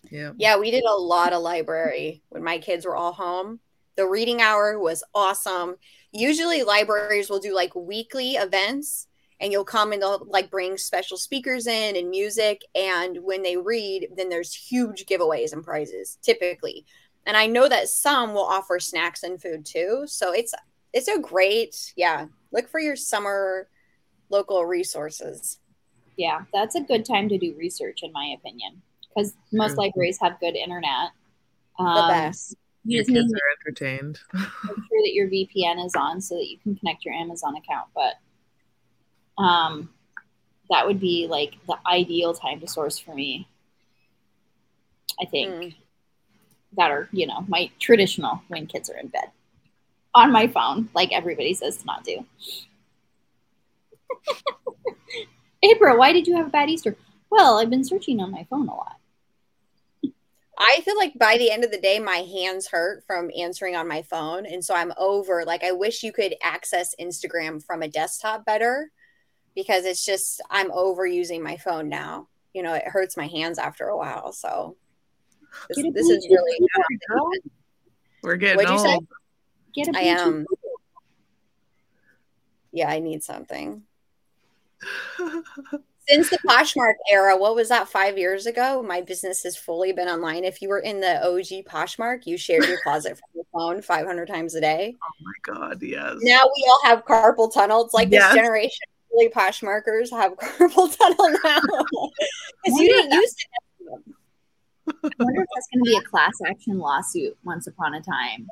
Yeah. 0.09 0.31
Yeah, 0.37 0.57
we 0.57 0.71
did 0.71 0.83
a 0.85 0.95
lot 0.95 1.33
of 1.33 1.41
library 1.41 2.21
when 2.29 2.43
my 2.43 2.57
kids 2.57 2.85
were 2.85 2.95
all 2.95 3.13
home. 3.13 3.59
The 3.95 4.07
reading 4.07 4.41
hour 4.41 4.79
was 4.79 5.03
awesome 5.13 5.75
usually 6.11 6.63
libraries 6.63 7.29
will 7.29 7.39
do 7.39 7.53
like 7.53 7.75
weekly 7.75 8.31
events 8.31 9.07
and 9.39 9.51
you'll 9.51 9.63
come 9.63 9.91
and 9.91 10.01
they'll 10.01 10.25
like 10.29 10.49
bring 10.49 10.77
special 10.77 11.17
speakers 11.17 11.67
in 11.67 11.95
and 11.95 12.09
music 12.09 12.61
and 12.75 13.19
when 13.23 13.43
they 13.43 13.57
read 13.57 14.07
then 14.17 14.29
there's 14.29 14.53
huge 14.53 15.05
giveaways 15.05 15.53
and 15.53 15.63
prizes 15.63 16.17
typically 16.21 16.85
and 17.25 17.37
i 17.37 17.45
know 17.45 17.67
that 17.67 17.87
some 17.87 18.33
will 18.33 18.45
offer 18.45 18.79
snacks 18.79 19.23
and 19.23 19.41
food 19.41 19.65
too. 19.65 20.03
So 20.07 20.31
it's 20.31 20.53
it's 20.93 21.07
a 21.07 21.19
great 21.19 21.93
yeah 21.95 22.27
look 22.51 22.67
for 22.69 22.79
your 22.79 22.95
summer 22.95 23.67
local 24.29 24.65
resources. 24.65 25.59
Yeah 26.17 26.41
that's 26.53 26.75
a 26.75 26.81
good 26.81 27.05
time 27.05 27.29
to 27.29 27.37
do 27.37 27.55
research 27.57 27.99
in 28.03 28.11
my 28.11 28.35
opinion 28.37 28.81
because 29.09 29.33
most 29.51 29.77
libraries 29.77 30.19
have 30.21 30.39
good 30.39 30.55
internet. 30.55 31.11
Um, 31.77 31.95
the 31.95 32.13
best. 32.13 32.55
you 32.83 32.95
your 32.95 33.03
just 33.03 33.13
kids 33.13 33.31
need 33.31 33.37
are 33.37 33.51
entertained. 33.61 34.19
make 34.33 34.43
sure 34.43 35.01
that 35.03 35.13
your 35.13 35.27
vpn 35.27 35.85
is 35.85 35.95
on 35.95 36.21
so 36.21 36.35
that 36.35 36.47
you 36.47 36.57
can 36.57 36.75
connect 36.75 37.05
your 37.05 37.13
amazon 37.13 37.55
account 37.55 37.87
but 37.95 38.15
um, 39.39 39.89
that 40.69 40.85
would 40.85 40.99
be 40.99 41.27
like 41.29 41.55
the 41.67 41.77
ideal 41.87 42.33
time 42.33 42.59
to 42.59 42.67
source 42.67 42.99
for 42.99 43.15
me. 43.15 43.47
I 45.19 45.25
think. 45.25 45.53
Mm. 45.53 45.75
That 46.77 46.91
are, 46.91 47.09
you 47.11 47.27
know, 47.27 47.45
my 47.47 47.69
traditional 47.79 48.41
when 48.47 48.67
kids 48.67 48.89
are 48.89 48.97
in 48.97 49.07
bed 49.07 49.31
on 50.13 50.31
my 50.31 50.47
phone, 50.47 50.89
like 50.93 51.11
everybody 51.11 51.53
says 51.53 51.77
to 51.77 51.85
not 51.85 52.03
do. 52.03 52.25
April, 55.63 55.97
why 55.97 56.13
did 56.13 56.27
you 56.27 56.35
have 56.37 56.47
a 56.47 56.51
bad 56.51 56.69
Easter? 56.69 56.95
Well, 57.29 57.59
I've 57.59 57.69
been 57.69 57.83
searching 57.83 58.19
on 58.21 58.31
my 58.31 58.45
phone 58.49 58.67
a 58.67 58.75
lot. 58.75 58.95
I 60.57 60.81
feel 60.83 60.97
like 60.97 61.17
by 61.17 61.37
the 61.37 61.51
end 61.51 61.63
of 61.63 61.71
the 61.71 61.79
day, 61.79 61.99
my 61.99 62.17
hands 62.17 62.67
hurt 62.67 63.05
from 63.07 63.31
answering 63.37 63.77
on 63.77 63.87
my 63.87 64.01
phone. 64.01 64.45
And 64.45 64.63
so 64.63 64.75
I'm 64.75 64.91
over. 64.97 65.45
Like, 65.45 65.63
I 65.63 65.71
wish 65.71 66.03
you 66.03 66.11
could 66.11 66.35
access 66.43 66.93
Instagram 66.99 67.63
from 67.63 67.81
a 67.81 67.87
desktop 67.87 68.45
better 68.45 68.91
because 69.55 69.85
it's 69.85 70.05
just 70.05 70.41
I'm 70.49 70.69
overusing 70.71 71.41
my 71.41 71.55
phone 71.55 71.87
now. 71.87 72.27
You 72.53 72.63
know, 72.63 72.73
it 72.73 72.87
hurts 72.87 73.15
my 73.15 73.27
hands 73.27 73.57
after 73.57 73.85
a 73.85 73.97
while. 73.97 74.33
So 74.33 74.75
this, 75.69 75.85
this 75.93 76.09
is 76.09 76.27
really 76.29 76.59
um, 77.11 77.29
we're 78.23 78.35
getting 78.35 78.57
What'd 78.57 78.71
old. 78.71 78.81
You 78.81 78.87
say? 78.87 78.99
Get 79.73 79.95
a 79.95 79.99
I 79.99 80.01
am. 80.01 80.45
Yeah, 82.71 82.89
I 82.89 82.99
need 82.99 83.23
something. 83.23 83.83
Since 86.07 86.31
the 86.31 86.39
Poshmark 86.47 86.95
era, 87.11 87.37
what 87.37 87.55
was 87.55 87.69
that 87.69 87.87
five 87.87 88.17
years 88.17 88.47
ago? 88.47 88.81
My 88.81 89.01
business 89.01 89.43
has 89.43 89.55
fully 89.55 89.91
been 89.91 90.07
online. 90.07 90.43
If 90.43 90.59
you 90.61 90.69
were 90.69 90.79
in 90.79 90.99
the 90.99 91.23
OG 91.23 91.65
Poshmark, 91.65 92.25
you 92.25 92.35
shared 92.35 92.65
your 92.65 92.79
closet 92.81 93.19
from 93.19 93.29
your 93.35 93.45
phone 93.53 93.81
500 93.81 94.27
times 94.27 94.55
a 94.55 94.61
day. 94.61 94.97
Oh 95.03 95.13
my 95.21 95.53
God, 95.53 95.83
yes. 95.83 96.15
Now 96.21 96.41
we 96.43 96.67
all 96.67 96.81
have 96.83 97.05
carpal 97.05 97.53
tunnel. 97.53 97.85
It's 97.85 97.93
like 97.93 98.09
yes. 98.11 98.33
this 98.33 98.35
generation 98.35 98.87
really 99.11 99.29
Poshmarkers 99.29 100.11
have 100.11 100.33
carpal 100.37 100.95
tunnel 100.97 101.37
now 101.43 101.61
because 102.63 102.79
you 102.79 102.87
didn't 102.87 103.11
use 103.11 103.35
it. 103.37 104.15
I 105.03 105.09
wonder 105.19 105.41
if 105.41 105.47
that's 105.55 105.67
going 105.73 105.83
to 105.83 105.91
be 105.91 105.97
a 105.97 106.01
class 106.01 106.33
action 106.47 106.77
lawsuit 106.79 107.37
once 107.43 107.67
upon 107.67 107.95
a 107.95 108.01
time. 108.01 108.47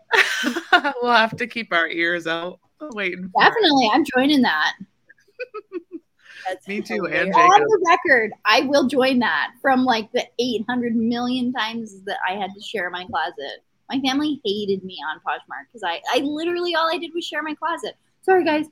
we'll 1.01 1.11
have 1.11 1.35
to 1.37 1.47
keep 1.47 1.73
our 1.73 1.87
ears 1.87 2.27
out 2.27 2.59
waiting. 2.93 3.31
Definitely, 3.39 3.89
I'm 3.91 4.03
joining 4.15 4.41
that. 4.43 4.73
Me 6.67 6.81
too, 6.81 7.05
and 7.07 7.33
On 7.33 7.61
the 7.61 7.85
record, 7.85 8.31
I 8.45 8.61
will 8.61 8.87
join 8.87 9.19
that 9.19 9.51
from 9.61 9.83
like 9.83 10.09
the 10.13 10.25
800 10.39 10.95
million 10.95 11.51
times 11.51 12.01
that 12.05 12.19
I 12.27 12.33
had 12.33 12.51
to 12.53 12.61
share 12.61 12.89
my 12.89 13.05
closet. 13.05 13.63
My 13.89 13.99
family 13.99 14.39
hated 14.45 14.83
me 14.83 14.97
on 15.09 15.19
Poshmark 15.19 15.65
because 15.71 15.83
I, 15.83 16.01
I 16.13 16.19
literally 16.19 16.73
all 16.75 16.89
I 16.93 16.97
did 16.97 17.11
was 17.13 17.25
share 17.25 17.43
my 17.43 17.53
closet. 17.53 17.95
Sorry, 18.21 18.45
guys, 18.45 18.67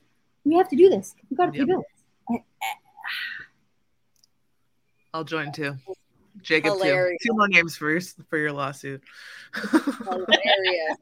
we 0.45 0.55
have 0.55 0.69
to 0.69 0.75
do 0.75 0.89
this. 0.89 1.15
We 1.29 1.35
got 1.35 1.51
to 1.51 1.57
yep. 1.57 1.67
do 1.67 1.83
this. 2.29 2.41
I'll 5.13 5.23
join 5.23 5.51
too. 5.51 5.75
Jacob 6.45 6.73
Hilarious. 6.73 7.17
too. 7.21 7.29
Two 7.29 7.35
more 7.35 7.47
games 7.47 7.75
for 7.75 7.91
your 7.91 8.01
for 8.29 8.37
your 8.37 8.51
lawsuit. 8.51 9.03
Hilarious. 9.53 10.97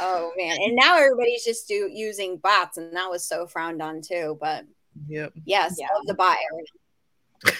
oh 0.00 0.32
man! 0.36 0.56
And 0.64 0.76
now 0.76 0.96
everybody's 0.96 1.44
just 1.44 1.66
do, 1.68 1.90
using 1.92 2.36
bots, 2.38 2.78
and 2.78 2.94
that 2.96 3.10
was 3.10 3.24
so 3.26 3.46
frowned 3.46 3.82
on 3.82 4.00
too. 4.00 4.38
But 4.40 4.64
yep. 5.08 5.32
yes, 5.44 5.76
yeah. 5.78 5.88
love 5.94 6.06
the 6.06 6.14
bot. 6.14 6.36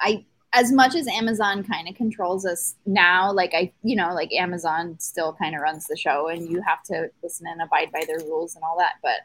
I 0.00 0.24
as 0.52 0.70
much 0.70 0.94
as 0.94 1.08
Amazon 1.08 1.64
kind 1.64 1.88
of 1.88 1.94
controls 1.96 2.46
us 2.46 2.76
now, 2.86 3.32
like 3.32 3.52
I, 3.54 3.72
you 3.82 3.96
know, 3.96 4.14
like 4.14 4.32
Amazon 4.32 4.96
still 5.00 5.32
kind 5.32 5.54
of 5.54 5.60
runs 5.60 5.86
the 5.86 5.96
show, 5.96 6.28
and 6.28 6.48
you 6.48 6.62
have 6.62 6.82
to 6.84 7.10
listen 7.22 7.46
and 7.46 7.62
abide 7.62 7.92
by 7.92 8.04
their 8.06 8.18
rules 8.18 8.54
and 8.54 8.64
all 8.64 8.76
that. 8.78 8.94
But 9.02 9.20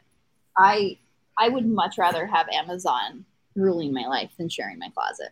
I 0.56 0.98
I 1.36 1.48
would 1.48 1.66
much 1.66 1.98
rather 1.98 2.26
have 2.26 2.48
Amazon 2.48 3.24
ruling 3.56 3.92
my 3.92 4.06
life 4.06 4.30
than 4.38 4.48
sharing 4.48 4.78
my 4.78 4.90
closet. 4.90 5.30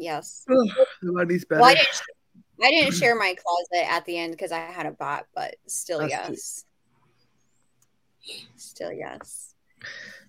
Yes. 0.00 0.44
Nobody's 1.02 1.44
better. 1.44 1.60
Well, 1.60 1.70
I, 1.70 1.74
didn't, 1.74 2.02
I 2.62 2.70
didn't 2.70 2.94
share 2.98 3.14
my 3.14 3.34
closet 3.34 3.92
at 3.92 4.04
the 4.06 4.18
end 4.18 4.32
because 4.32 4.52
I 4.52 4.58
had 4.60 4.86
a 4.86 4.92
bot, 4.92 5.26
but 5.34 5.56
still, 5.66 6.00
That's 6.00 6.10
yes. 6.10 6.64
Cute. 8.24 8.46
Still, 8.56 8.92
yes. 8.92 9.54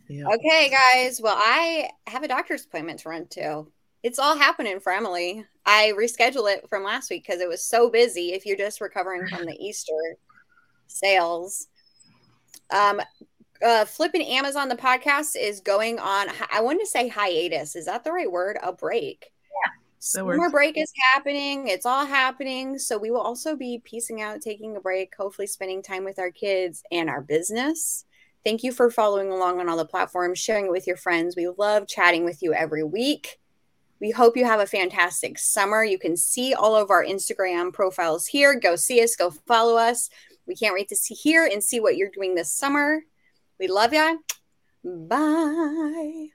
Yep. 0.07 0.27
Okay, 0.27 0.69
guys. 0.69 1.21
Well, 1.21 1.37
I 1.37 1.89
have 2.07 2.23
a 2.23 2.27
doctor's 2.27 2.65
appointment 2.65 2.99
to 2.99 3.09
run 3.09 3.27
to. 3.27 3.67
It's 4.03 4.19
all 4.19 4.37
happening 4.37 4.79
for 4.79 4.91
Emily. 4.91 5.45
I 5.65 5.93
reschedule 5.97 6.51
it 6.53 6.67
from 6.67 6.83
last 6.83 7.09
week 7.09 7.23
because 7.25 7.39
it 7.39 7.47
was 7.47 7.63
so 7.63 7.89
busy. 7.89 8.33
If 8.33 8.45
you're 8.45 8.57
just 8.57 8.81
recovering 8.81 9.27
from 9.27 9.45
the 9.45 9.55
Easter 9.59 10.17
sales, 10.87 11.67
um, 12.71 12.99
uh, 13.63 13.85
flipping 13.85 14.25
Amazon, 14.25 14.69
the 14.69 14.75
podcast 14.75 15.35
is 15.39 15.59
going 15.59 15.99
on. 15.99 16.27
I 16.51 16.61
want 16.61 16.79
to 16.79 16.87
say 16.87 17.07
hiatus. 17.07 17.75
Is 17.75 17.85
that 17.85 18.03
the 18.03 18.11
right 18.11 18.31
word? 18.31 18.57
A 18.63 18.73
break. 18.73 19.30
Summer 20.03 20.49
break 20.49 20.79
is 20.79 20.91
happening. 21.13 21.67
It's 21.67 21.85
all 21.85 22.07
happening. 22.07 22.79
So 22.79 22.97
we 22.97 23.11
will 23.11 23.21
also 23.21 23.55
be 23.55 23.83
piecing 23.85 24.19
out, 24.19 24.41
taking 24.41 24.75
a 24.75 24.79
break, 24.79 25.13
hopefully 25.15 25.45
spending 25.45 25.83
time 25.83 26.03
with 26.03 26.17
our 26.17 26.31
kids 26.31 26.81
and 26.91 27.07
our 27.07 27.21
business. 27.21 28.05
Thank 28.43 28.63
you 28.63 28.71
for 28.71 28.89
following 28.89 29.31
along 29.31 29.59
on 29.59 29.69
all 29.69 29.77
the 29.77 29.85
platforms, 29.85 30.39
sharing 30.39 30.65
it 30.65 30.71
with 30.71 30.87
your 30.87 30.97
friends. 30.97 31.35
We 31.35 31.47
love 31.49 31.87
chatting 31.87 32.25
with 32.25 32.41
you 32.41 32.51
every 32.51 32.83
week. 32.83 33.39
We 33.99 34.09
hope 34.09 34.35
you 34.35 34.45
have 34.45 34.59
a 34.59 34.65
fantastic 34.65 35.37
summer. 35.37 35.83
You 35.83 35.99
can 35.99 36.17
see 36.17 36.55
all 36.55 36.75
of 36.75 36.89
our 36.89 37.05
Instagram 37.05 37.71
profiles 37.71 38.25
here. 38.25 38.59
Go 38.59 38.75
see 38.75 39.03
us, 39.03 39.15
go 39.15 39.29
follow 39.29 39.77
us. 39.77 40.09
We 40.47 40.55
can't 40.55 40.73
wait 40.73 40.89
to 40.89 40.95
see 40.95 41.13
here 41.13 41.45
and 41.45 41.63
see 41.63 41.79
what 41.79 41.95
you're 41.95 42.09
doing 42.09 42.33
this 42.33 42.51
summer. 42.51 43.01
We 43.59 43.67
love 43.67 43.93
ya. 43.93 44.15
Bye. 44.83 46.29